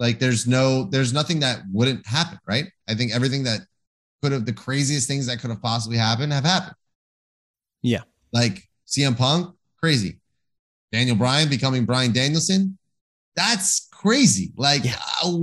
[0.00, 2.64] like there's no there's nothing that wouldn't happen, right?
[2.88, 3.60] I think everything that
[4.22, 6.74] could have the craziest things that could have possibly happened have happened.
[7.82, 8.02] Yeah.
[8.32, 10.18] Like CM Punk, crazy.
[10.90, 12.76] Daniel Bryan becoming Bryan Danielson,
[13.36, 14.52] that's crazy.
[14.56, 14.96] Like, yeah.
[15.22, 15.36] uh,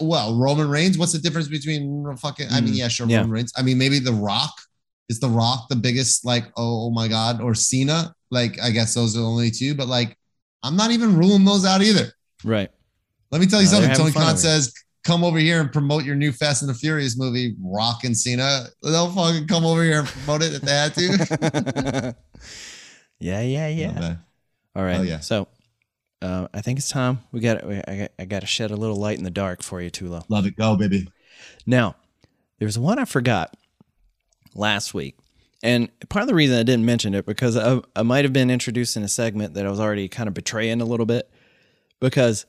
[0.00, 3.18] well, Roman Reigns, what's the difference between fucking, I mean, mm, yeah, sure, yeah.
[3.18, 3.52] Roman Reigns.
[3.56, 4.52] I mean, maybe The Rock
[5.10, 8.14] is The Rock the biggest, like, oh, oh my God, or Cena.
[8.30, 10.16] Like, I guess those are the only two, but like,
[10.62, 12.12] I'm not even ruling those out either.
[12.42, 12.70] Right.
[13.30, 13.92] Let me tell you something.
[13.94, 14.72] Tony Khan says
[15.04, 18.66] come over here and promote your new Fast and the Furious movie, Rock and Cena.
[18.82, 22.16] They'll fucking come over here and promote it if they had to.
[23.18, 24.16] yeah, yeah, yeah.
[24.74, 24.98] All right.
[24.98, 25.20] Oh, yeah.
[25.20, 25.48] So
[26.22, 27.20] uh, I think it's time.
[27.32, 27.62] We got.
[27.64, 28.10] I got.
[28.18, 30.24] I got to shed a little light in the dark for you, Tullo.
[30.28, 30.56] Love it.
[30.56, 31.06] Go, baby.
[31.66, 31.96] Now,
[32.58, 33.56] there's one I forgot
[34.54, 35.16] last week.
[35.62, 38.50] And part of the reason I didn't mention it because I, I might have been
[38.50, 41.30] introducing a segment that I was already kind of betraying a little bit
[42.00, 42.44] because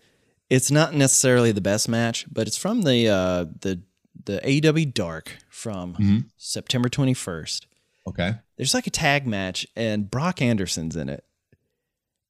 [0.50, 3.82] it's not necessarily the best match, but it's from the uh, the
[4.24, 6.18] the AEW Dark from mm-hmm.
[6.38, 7.66] September 21st.
[8.08, 8.36] Okay.
[8.58, 11.24] There's like a tag match, and Brock Anderson's in it.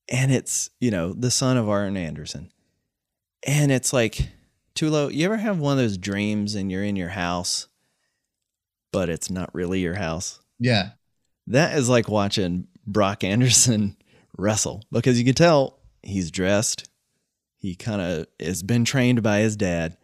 [0.09, 2.51] and it's you know the son of Arn Anderson,
[3.45, 4.29] and it's like
[4.75, 5.11] Tullo.
[5.11, 7.67] You ever have one of those dreams and you're in your house,
[8.91, 10.39] but it's not really your house?
[10.59, 10.91] Yeah,
[11.47, 13.97] that is like watching Brock Anderson
[14.37, 16.89] wrestle because you can tell he's dressed.
[17.65, 19.97] He kind of has been trained by his dad,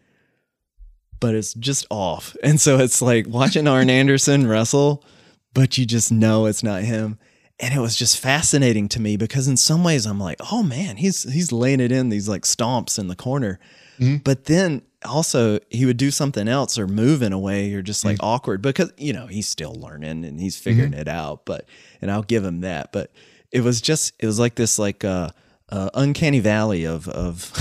[1.20, 2.36] but it's just off.
[2.44, 5.06] And so it's like watching Arn Anderson wrestle,
[5.54, 7.20] but you just know it's not him.
[7.60, 10.98] And it was just fascinating to me because in some ways I'm like, oh man,
[10.98, 13.60] he's he's laying it in these like stomps in the corner.
[14.00, 14.18] Mm-hmm.
[14.24, 18.04] But then also he would do something else or move in a way you're just
[18.04, 18.26] like mm-hmm.
[18.26, 21.02] awkward because you know he's still learning and he's figuring mm-hmm.
[21.02, 21.46] it out.
[21.46, 21.66] But
[22.02, 22.92] and I'll give him that.
[22.92, 23.12] But
[23.52, 25.30] it was just it was like this like uh,
[25.72, 27.52] uh uncanny valley of of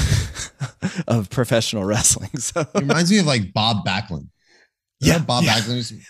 [1.08, 2.36] of professional wrestling.
[2.38, 4.28] So it reminds me of like Bob Backlund.
[5.00, 5.54] Yeah, Bob yeah.
[5.54, 6.06] Backlund.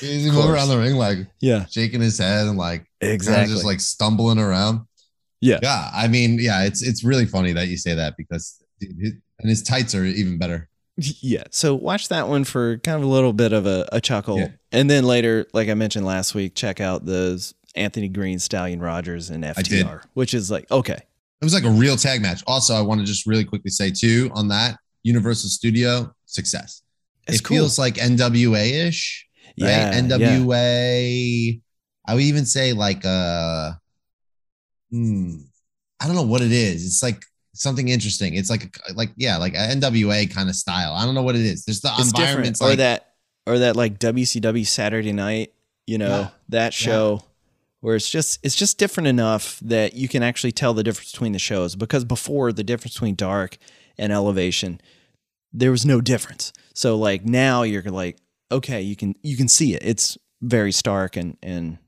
[0.00, 3.80] He's moving around the ring like yeah, shaking his head and like exactly just like
[3.80, 4.86] stumbling around.
[5.40, 5.90] Yeah, yeah.
[5.92, 9.94] I mean, yeah, it's it's really funny that you say that because and his tights
[9.94, 10.68] are even better.
[10.96, 11.44] Yeah.
[11.50, 14.38] So watch that one for kind of a little bit of a, a chuckle.
[14.38, 14.48] Yeah.
[14.70, 19.30] And then later, like I mentioned last week, check out the Anthony Green, Stallion Rogers,
[19.30, 20.98] and FTR, which is like, okay.
[21.40, 22.42] It was like a real tag match.
[22.46, 26.82] Also, I want to just really quickly say, too, on that Universal Studio success.
[27.26, 27.56] It's it cool.
[27.56, 29.26] feels like NWA ish.
[29.60, 29.68] Right?
[29.68, 30.00] Yeah.
[30.00, 31.52] NWA.
[31.54, 31.58] Yeah.
[32.06, 33.72] I would even say like uh
[34.90, 35.36] hmm,
[36.00, 36.84] I don't know what it is.
[36.84, 37.22] It's like
[37.54, 38.34] something interesting.
[38.34, 40.94] It's like like yeah, like NWA kind of style.
[40.94, 41.64] I don't know what it is.
[41.64, 43.14] There's the it's environment like, or that
[43.46, 45.52] or that like WCW Saturday night,
[45.86, 47.28] you know, yeah, that show yeah.
[47.82, 51.32] Where it's just it's just different enough that you can actually tell the difference between
[51.32, 53.58] the shows because before the difference between dark
[53.98, 54.80] and elevation
[55.52, 56.52] there was no difference.
[56.74, 58.18] So like now you're like,
[58.50, 59.82] okay, you can you can see it.
[59.84, 61.78] It's very stark and and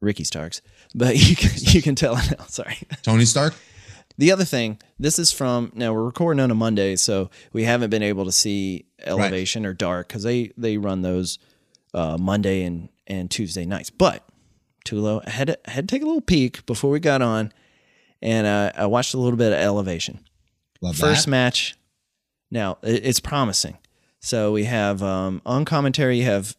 [0.00, 0.60] Ricky Starks,
[0.94, 2.44] but you can you can tell now.
[2.48, 3.54] Sorry, Tony Stark.
[4.18, 7.90] The other thing, this is from now we're recording on a Monday, so we haven't
[7.90, 9.70] been able to see Elevation right.
[9.70, 11.38] or Dark because they they run those
[11.94, 13.90] uh, Monday and and Tuesday nights.
[13.90, 14.26] But
[14.86, 17.52] Tullo, I had to, I had to take a little peek before we got on,
[18.22, 20.20] and uh, I watched a little bit of Elevation.
[20.80, 21.30] Love First that.
[21.30, 21.76] match,
[22.50, 23.78] now it's promising.
[24.20, 26.56] So we have um, on commentary, you have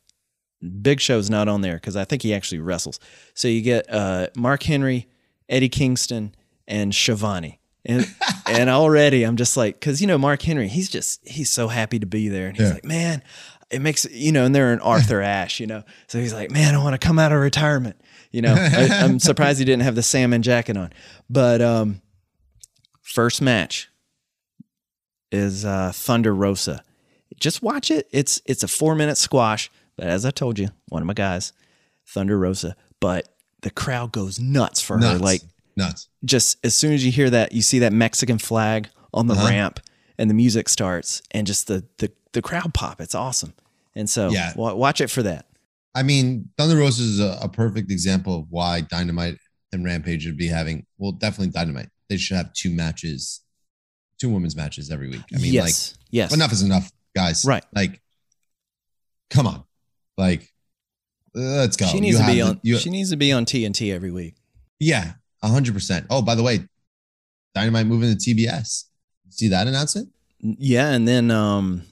[0.81, 2.99] Big Show's not on there because I think he actually wrestles.
[3.33, 5.07] So you get uh, Mark Henry,
[5.49, 6.33] Eddie Kingston,
[6.67, 7.59] and Schiavone.
[7.85, 8.07] And
[8.47, 11.99] and already I'm just like, because you know Mark Henry, he's just he's so happy
[11.99, 12.73] to be there, and he's yeah.
[12.73, 13.23] like, man,
[13.69, 16.75] it makes you know, and they're in Arthur Ashe, you know, so he's like, man,
[16.75, 17.99] I want to come out of retirement.
[18.31, 20.91] You know, I, am surprised he didn't have the salmon jacket on,
[21.29, 22.01] but um,
[23.01, 23.89] first match,
[25.31, 26.83] is uh, Thunder Rosa.
[27.39, 28.07] Just watch it.
[28.11, 31.53] It's it's a four minute squash, but as I told you, one of my guys,
[32.05, 32.75] Thunder Rosa.
[32.99, 33.29] But
[33.61, 35.19] the crowd goes nuts for nuts.
[35.19, 35.19] her.
[35.19, 35.41] Like
[35.75, 36.07] nuts.
[36.25, 39.47] Just as soon as you hear that, you see that Mexican flag on the uh-huh.
[39.47, 39.79] ramp,
[40.17, 43.01] and the music starts, and just the the the crowd pop.
[43.01, 43.53] It's awesome.
[43.95, 44.53] And so yeah.
[44.55, 45.46] Watch it for that.
[45.97, 49.37] I mean, Thunder Rosa is a, a perfect example of why Dynamite
[49.71, 50.85] and Rampage would be having.
[50.97, 51.89] Well, definitely Dynamite.
[52.09, 53.41] They should have two matches
[54.19, 55.23] two women's matches every week.
[55.33, 57.45] I mean, yes, like, yes, enough is enough, guys.
[57.45, 57.63] Right?
[57.73, 58.01] Like,
[59.29, 59.63] come on,
[60.17, 60.51] like,
[61.33, 61.87] let's go.
[61.87, 62.55] She needs you to be on.
[62.55, 64.35] The, you, she needs to be on TNT every week.
[64.79, 66.07] Yeah, hundred percent.
[66.09, 66.59] Oh, by the way,
[67.55, 68.85] Dynamite moving to TBS.
[69.29, 70.09] See that announcement?
[70.39, 71.83] Yeah, and then um,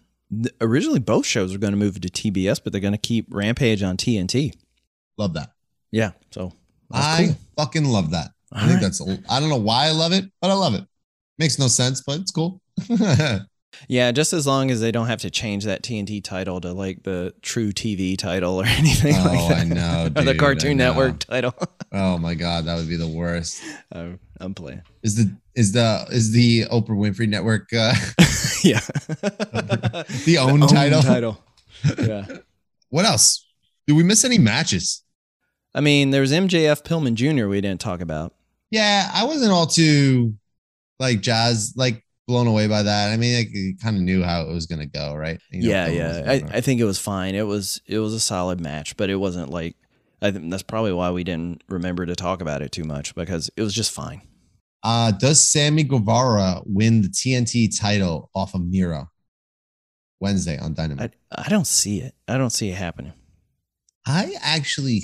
[0.62, 3.84] originally both shows are going to move to TBS, but they're going to keep Rampage
[3.84, 4.54] on TNT.
[5.18, 5.52] Love that.
[5.92, 6.54] Yeah, so
[6.92, 7.38] I cool.
[7.58, 8.32] fucking love that.
[8.52, 8.82] All I think right.
[8.82, 9.02] that's.
[9.30, 10.86] I don't know why I love it, but I love it.
[11.38, 12.62] Makes no sense, but it's cool.
[13.88, 17.04] yeah, just as long as they don't have to change that TNT title to like
[17.04, 19.58] the True TV title or anything oh, like that.
[19.60, 20.10] I know.
[20.10, 21.54] Dude, or the Cartoon Network title.
[21.92, 23.62] oh my god, that would be the worst.
[23.92, 24.82] I'm, I'm playing.
[25.04, 27.70] Is the is the is the Oprah Winfrey Network?
[27.74, 27.94] Uh,
[28.64, 28.82] yeah.
[30.26, 31.02] the own the title.
[31.02, 31.44] title.
[31.98, 32.26] Yeah.
[32.90, 33.46] what else?
[33.88, 35.04] Did we miss any matches?
[35.74, 37.48] I mean, there was MJF Pillman Jr.
[37.48, 38.34] We didn't talk about.
[38.72, 40.36] Yeah, I wasn't all too
[41.00, 43.12] like jazz like blown away by that.
[43.12, 45.40] I mean, like, you kind of knew how it was going to go, right?
[45.52, 46.24] You know, yeah, yeah.
[46.32, 47.36] I, I think it was fine.
[47.36, 49.76] It was it was a solid match, but it wasn't like
[50.22, 53.50] I think that's probably why we didn't remember to talk about it too much because
[53.56, 54.22] it was just fine.
[54.84, 59.10] Uh, does Sammy Guevara win the TNT title off of Miro
[60.20, 61.14] Wednesday on Dynamite?
[61.32, 62.14] I, I don't see it.
[62.28, 63.14] I don't see it happening.
[64.06, 65.02] I actually,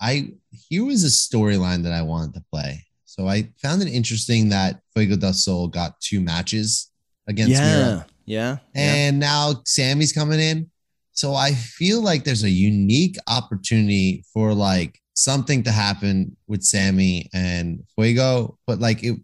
[0.00, 2.86] I here was a storyline that I wanted to play.
[3.12, 6.90] So I found it interesting that Fuego del Sol got two matches
[7.28, 8.04] against yeah, Miro.
[8.24, 8.56] Yeah.
[8.74, 9.28] And yeah.
[9.28, 10.70] now Sammy's coming in.
[11.10, 17.28] So I feel like there's a unique opportunity for like something to happen with Sammy
[17.34, 19.20] and Fuego, but like it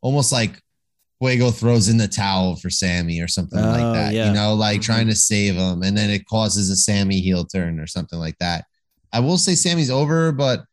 [0.00, 0.60] almost like
[1.22, 4.12] Fuego throws in the towel for Sammy or something oh, like that.
[4.12, 4.26] Yeah.
[4.26, 4.92] You know, like mm-hmm.
[4.92, 8.38] trying to save him, and then it causes a Sammy heel turn or something like
[8.38, 8.64] that.
[9.12, 10.64] I will say Sammy's over, but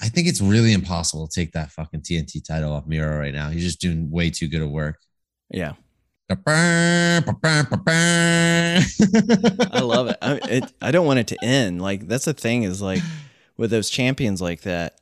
[0.00, 3.50] I think it's really impossible to take that fucking TNT title off Miro right now.
[3.50, 4.98] He's just doing way too good of work.
[5.50, 5.74] Yeah.
[6.28, 6.34] I
[9.80, 10.16] love it.
[10.20, 10.72] I, it.
[10.82, 11.80] I don't want it to end.
[11.80, 13.00] Like that's the thing is like
[13.56, 15.00] with those champions like that,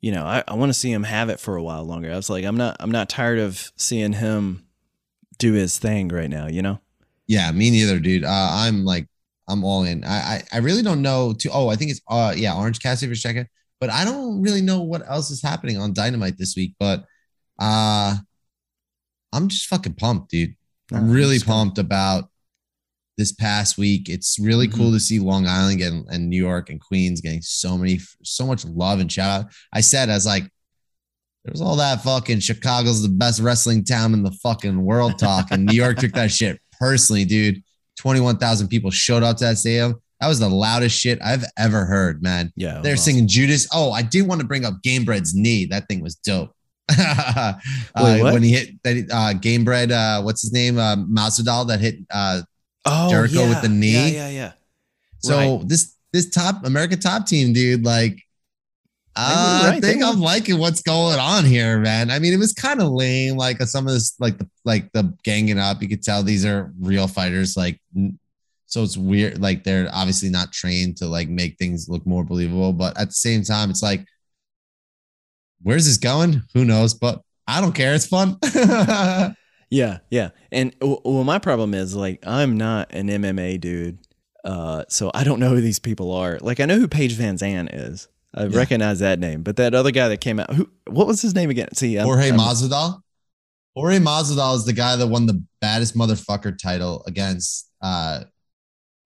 [0.00, 2.12] you know, I, I want to see him have it for a while longer.
[2.12, 4.64] I was like, I'm not I'm not tired of seeing him
[5.38, 6.80] do his thing right now, you know?
[7.28, 8.24] Yeah, me neither, dude.
[8.24, 9.06] Uh, I'm like
[9.48, 10.02] I'm all in.
[10.04, 13.12] I, I, I really don't know to oh, I think it's uh yeah, Orange Cassidy
[13.12, 13.48] for second,
[13.80, 16.74] but I don't really know what else is happening on Dynamite this week.
[16.78, 17.04] But
[17.58, 18.16] uh
[19.32, 20.54] I'm just fucking pumped, dude.
[20.92, 22.30] I'm really pumped about
[23.18, 24.08] this past week.
[24.08, 24.78] It's really mm-hmm.
[24.80, 28.46] cool to see Long Island and, and New York and Queens getting so many, so
[28.46, 29.52] much love and shout out.
[29.72, 30.48] I said, I was like,
[31.44, 35.50] there's all that fucking Chicago's the best wrestling town in the fucking world talk.
[35.50, 37.62] And New York took that shit personally, dude.
[38.00, 40.00] 21,000 people showed up to that stadium.
[40.20, 42.52] That was the loudest shit I've ever heard, man.
[42.56, 42.80] Yeah.
[42.82, 43.12] They're awesome.
[43.12, 43.68] singing Judas.
[43.72, 45.66] Oh, I did want to bring up Gamebred's knee.
[45.66, 46.52] That thing was dope.
[46.98, 47.54] uh,
[47.96, 50.78] Wait, when he hit that uh, Gamebred, uh, what's his name?
[50.78, 52.42] Uh, Masvidal that hit uh,
[52.86, 53.48] oh, Jericho yeah.
[53.48, 53.92] with the knee.
[53.92, 54.52] Yeah, yeah, yeah.
[55.18, 55.68] So right.
[55.68, 58.22] this this top American top team, dude, like
[59.20, 59.76] uh, right.
[59.76, 62.08] I think I'm liking what's going on here, man.
[62.08, 63.36] I mean, it was kind of lame.
[63.36, 66.72] Like some of this, like the like the ganging up, you could tell these are
[66.80, 67.56] real fighters.
[67.56, 67.80] Like,
[68.68, 69.40] so it's weird.
[69.40, 73.14] Like they're obviously not trained to like make things look more believable, but at the
[73.14, 74.04] same time, it's like
[75.62, 76.42] where's this going?
[76.54, 76.94] Who knows?
[76.94, 77.94] But I don't care.
[77.94, 78.36] It's fun.
[79.70, 80.30] yeah, yeah.
[80.52, 83.98] And well, my problem is like I'm not an MMA dude,
[84.44, 86.38] uh, so I don't know who these people are.
[86.40, 88.08] Like I know who Paige VanZant is.
[88.34, 88.56] I yeah.
[88.58, 90.68] recognize that name, but that other guy that came out, who?
[90.86, 91.74] What was his name again?
[91.74, 93.00] See, I'm, Jorge I'm, Masvidal.
[93.74, 98.24] Jorge Masvidal is the guy that won the baddest motherfucker title against uh,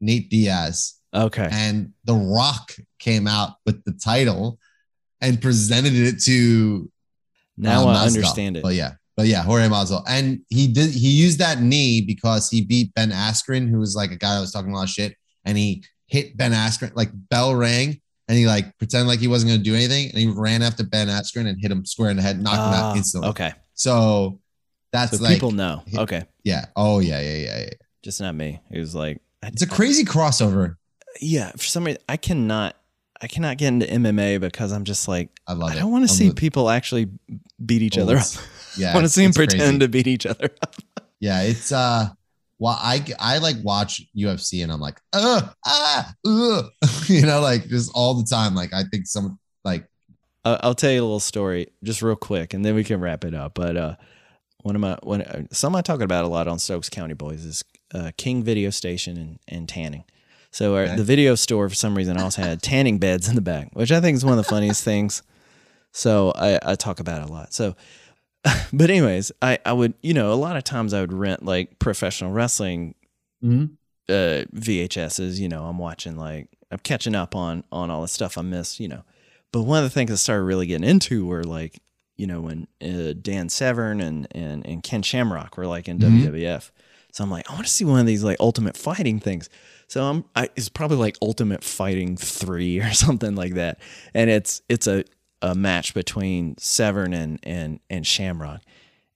[0.02, 0.94] Nate Diaz.
[1.14, 1.48] Okay.
[1.50, 4.58] And The Rock came out with the title
[5.20, 6.90] and presented it to.
[7.56, 8.62] Now uh, I understand it.
[8.62, 12.62] But yeah, but yeah, Jorge Masvidal, and he did he used that knee because he
[12.62, 15.14] beat Ben Askren, who was like a guy that was talking a lot of shit,
[15.44, 19.50] and he hit Ben Askren like bell rang, and he like pretended like he wasn't
[19.50, 22.16] going to do anything, and he ran after Ben Askren and hit him square in
[22.16, 23.28] the head, knocked uh, him out ah, instantly.
[23.30, 24.40] Okay, so
[24.92, 25.82] that's so like people know.
[25.94, 26.66] Okay, yeah.
[26.74, 27.70] Oh yeah, yeah, yeah, yeah.
[28.02, 28.60] Just not me.
[28.70, 30.76] It was like it's a crazy crossover.
[31.20, 32.76] Yeah, for some reason I cannot
[33.20, 36.14] I cannot get into MMA because I'm just like I love I don't want to
[36.14, 37.08] see the, people actually
[37.64, 38.26] beat each other up.
[38.76, 39.78] Yeah, I want to see them pretend crazy.
[39.78, 40.74] to beat each other up.
[41.20, 42.08] yeah, it's uh
[42.62, 46.62] well, I I like watch UFC and I'm like, uh, ah, uh,
[47.06, 48.54] you know, like just all the time.
[48.54, 49.84] Like I think some like
[50.44, 53.24] uh, I'll tell you a little story just real quick, and then we can wrap
[53.24, 53.54] it up.
[53.54, 53.96] But uh,
[54.62, 57.44] one of my one uh, some I talk about a lot on Stokes County Boys
[57.44, 57.64] is
[57.94, 60.04] uh, King Video Station and, and tanning.
[60.50, 60.96] So our, okay.
[60.96, 64.00] the video store, for some reason, also had tanning beds in the back, which I
[64.00, 65.22] think is one of the funniest things.
[65.92, 67.54] So I, I talk about it a lot.
[67.54, 67.74] So,
[68.72, 71.78] but anyways, I, I would, you know, a lot of times I would rent like
[71.78, 72.94] professional wrestling
[73.42, 73.74] mm-hmm.
[74.08, 75.38] uh, VHSs.
[75.38, 78.80] You know, I'm watching like I'm catching up on on all the stuff I missed.
[78.80, 79.04] You know,
[79.52, 81.80] but one of the things I started really getting into were like,
[82.16, 86.26] you know, when uh, Dan Severn and and and Ken Shamrock were like in mm-hmm.
[86.26, 86.70] WWF.
[87.12, 89.48] So I'm like, I want to see one of these like ultimate fighting things.
[89.86, 93.78] So I'm I, it's probably like Ultimate Fighting three or something like that,
[94.14, 95.04] and it's it's a
[95.42, 98.62] a match between Severn and and and Shamrock,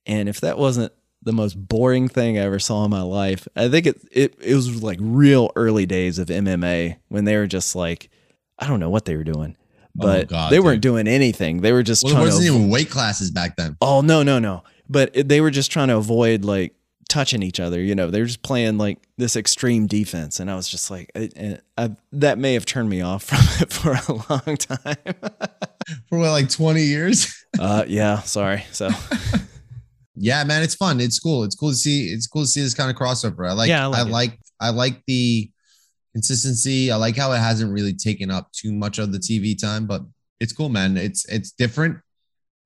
[0.04, 0.92] and if that wasn't
[1.22, 4.54] the most boring thing I ever saw in my life, I think it it it
[4.54, 8.10] was like real early days of MMA when they were just like
[8.58, 9.56] I don't know what they were doing.
[9.98, 11.62] Oh, but oh God, they weren't doing anything.
[11.62, 12.24] They were just well, trying.
[12.24, 13.78] There wasn't to, even weight classes back then.
[13.80, 14.62] Oh no, no, no!
[14.90, 16.75] But they were just trying to avoid like
[17.08, 17.80] touching each other.
[17.80, 21.58] You know, they're just playing like this extreme defense, and I was just like, I,
[21.76, 24.96] I, that may have turned me off from it for a long time.
[26.08, 27.34] for what, like twenty years?
[27.60, 28.20] uh, yeah.
[28.20, 28.64] Sorry.
[28.72, 28.90] So.
[30.14, 31.00] yeah, man, it's fun.
[31.00, 31.44] It's cool.
[31.44, 32.08] It's cool to see.
[32.08, 33.48] It's cool to see this kind of crossover.
[33.48, 33.68] I like.
[33.68, 33.98] Yeah, I like.
[33.98, 35.50] I like, I like the
[36.14, 36.90] consistency.
[36.90, 40.02] I like how it hasn't really taken up too much of the TV time, but
[40.40, 40.96] it's cool, man.
[40.96, 41.98] It's it's different.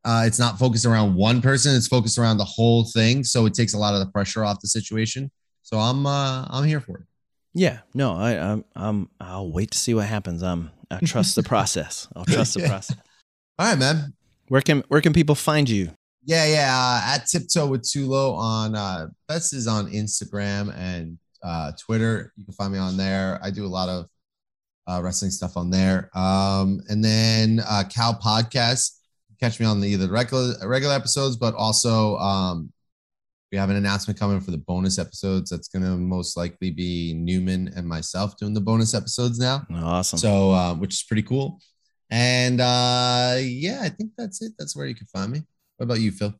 [0.04, 3.24] Uh, it's not focused around one person; it's focused around the whole thing.
[3.24, 5.30] So it takes a lot of the pressure off the situation.
[5.62, 7.04] So I'm uh, I'm here for it.
[7.52, 10.42] Yeah, no, I, I'm, I'm I'll wait to see what happens.
[10.42, 12.08] Um, I trust the process.
[12.14, 12.96] I'll trust the process.
[13.58, 14.14] All right, man.
[14.48, 15.90] Where can where can people find you?
[16.24, 16.70] Yeah, yeah.
[16.72, 22.32] Uh, at Tiptoe with Tullo on uh, best is on Instagram and uh, Twitter.
[22.36, 23.38] You can find me on there.
[23.42, 24.06] I do a lot of
[24.86, 26.10] uh, wrestling stuff on there.
[26.14, 28.96] Um, and then uh, Cow Podcast.
[29.40, 32.72] Catch me on the either regular regular episodes, but also um,
[33.50, 35.50] we have an announcement coming for the bonus episodes.
[35.50, 39.66] That's going to most likely be Newman and myself doing the bonus episodes now.
[39.74, 40.18] Awesome.
[40.18, 41.60] So, uh, which is pretty cool.
[42.10, 44.52] And uh, yeah, I think that's it.
[44.58, 45.42] That's where you can find me.
[45.76, 46.34] What about you, Phil?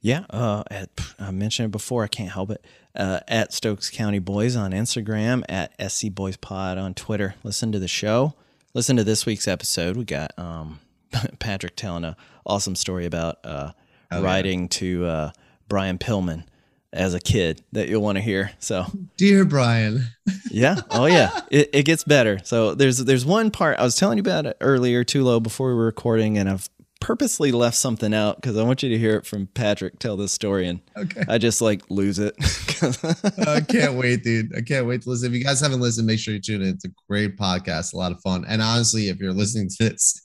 [0.00, 2.04] Yeah, uh, at, I mentioned it before.
[2.04, 2.64] I can't help it.
[2.94, 7.36] Uh, at Stokes County Boys on Instagram, at SC Boys Pod on Twitter.
[7.42, 8.34] Listen to the show.
[8.74, 9.96] Listen to this week's episode.
[9.96, 10.80] We got um,
[11.38, 13.72] Patrick telling a awesome story about uh,
[14.10, 14.68] oh, writing yeah.
[14.70, 15.30] to uh,
[15.68, 16.44] Brian Pillman
[16.92, 18.52] as a kid that you'll want to hear.
[18.60, 18.86] So,
[19.16, 20.06] dear Brian.
[20.50, 20.76] yeah.
[20.90, 21.40] Oh yeah.
[21.50, 22.40] It, it gets better.
[22.44, 25.74] So there's there's one part I was telling you about it earlier, Tullo before we
[25.74, 26.68] were recording, and I've
[27.00, 30.32] purposely left something out because I want you to hear it from Patrick tell this
[30.32, 31.24] story, and okay.
[31.28, 32.34] I just like lose it.
[33.46, 34.56] I can't wait, dude.
[34.56, 35.28] I can't wait to listen.
[35.28, 36.68] If you guys haven't listened, make sure you tune in.
[36.68, 38.44] It's a great podcast, a lot of fun.
[38.48, 40.23] And honestly, if you're listening to this,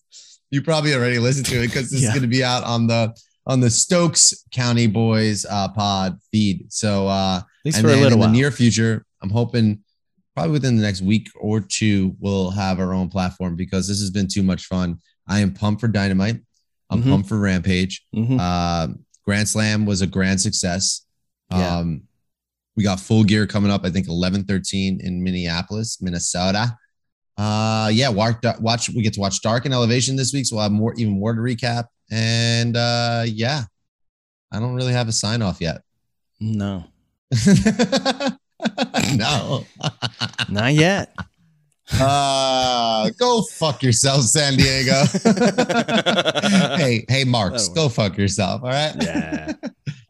[0.51, 2.09] you probably already listened to it because this yeah.
[2.09, 6.71] is going to be out on the on the Stokes County Boys uh, pod feed.
[6.71, 8.27] So uh, and then in while.
[8.27, 9.83] the near future, I'm hoping
[10.35, 14.09] probably within the next week or two, we'll have our own platform because this has
[14.09, 14.99] been too much fun.
[15.27, 16.37] I am pumped for Dynamite.
[16.89, 17.09] I'm mm-hmm.
[17.09, 18.05] pumped for Rampage.
[18.15, 18.37] Mm-hmm.
[18.39, 18.87] Uh,
[19.25, 21.05] Grand Slam was a grand success.
[21.51, 21.77] Yeah.
[21.77, 22.03] Um,
[22.75, 26.77] we got full gear coming up, I think 11 13 in Minneapolis, Minnesota.
[27.39, 30.45] Uh, yeah, watch, watch, we get to watch Dark and Elevation this week.
[30.45, 31.85] So we'll have more, even more to recap.
[32.11, 33.63] And uh, yeah,
[34.51, 35.81] I don't really have a sign off yet.
[36.41, 36.83] No.
[39.15, 39.65] no.
[40.49, 41.15] Not yet.
[41.99, 45.05] Uh, go fuck yourself, San Diego.
[46.77, 48.61] hey, hey, Marks, go fuck yourself.
[48.61, 48.93] All right.
[49.01, 49.53] Yeah.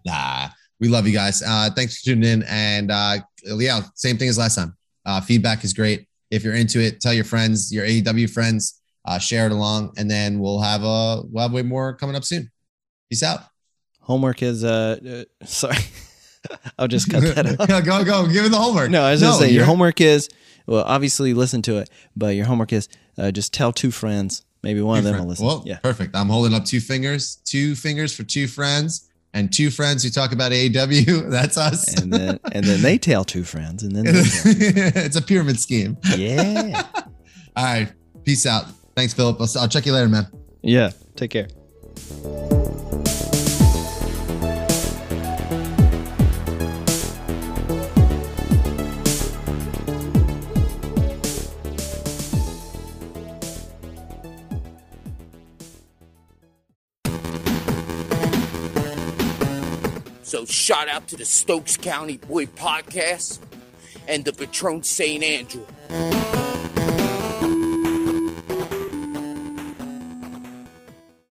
[0.05, 0.49] nah,
[0.81, 1.41] we love you guys.
[1.41, 2.43] Uh, thanks for tuning in.
[2.49, 4.75] And uh, yeah, same thing as last time.
[5.05, 6.08] Uh, feedback is great.
[6.31, 10.09] If you're into it, tell your friends, your AEW friends, uh, share it along, and
[10.09, 12.51] then we'll have a we'll have way more coming up soon.
[13.09, 13.41] Peace out.
[14.01, 15.77] Homework is uh, uh sorry.
[16.77, 17.85] I'll just cut that out.
[17.85, 18.89] go, go, give it the homework.
[18.89, 20.29] No, I was no, gonna say your homework is
[20.67, 24.45] well, obviously listen to it, but your homework is uh, just tell two friends.
[24.61, 25.23] Maybe one two of them friends.
[25.23, 25.45] will listen.
[25.45, 26.15] Well, yeah, perfect.
[26.15, 30.31] I'm holding up two fingers, two fingers for two friends, and two friends who talk
[30.31, 31.29] about AEW.
[31.31, 32.01] That's us.
[32.01, 35.97] And then and then they tell two friends, and then it's a pyramid scheme.
[36.15, 36.83] Yeah.
[37.55, 37.91] All right.
[38.23, 38.65] Peace out.
[38.95, 39.39] Thanks, Philip.
[39.39, 40.27] I'll, I'll check you later, man.
[40.61, 40.91] Yeah.
[41.15, 41.47] Take care.
[60.29, 63.39] So shout out to the Stokes County Boy Podcast
[64.07, 65.23] and the Patron St.
[65.23, 65.65] Andrew.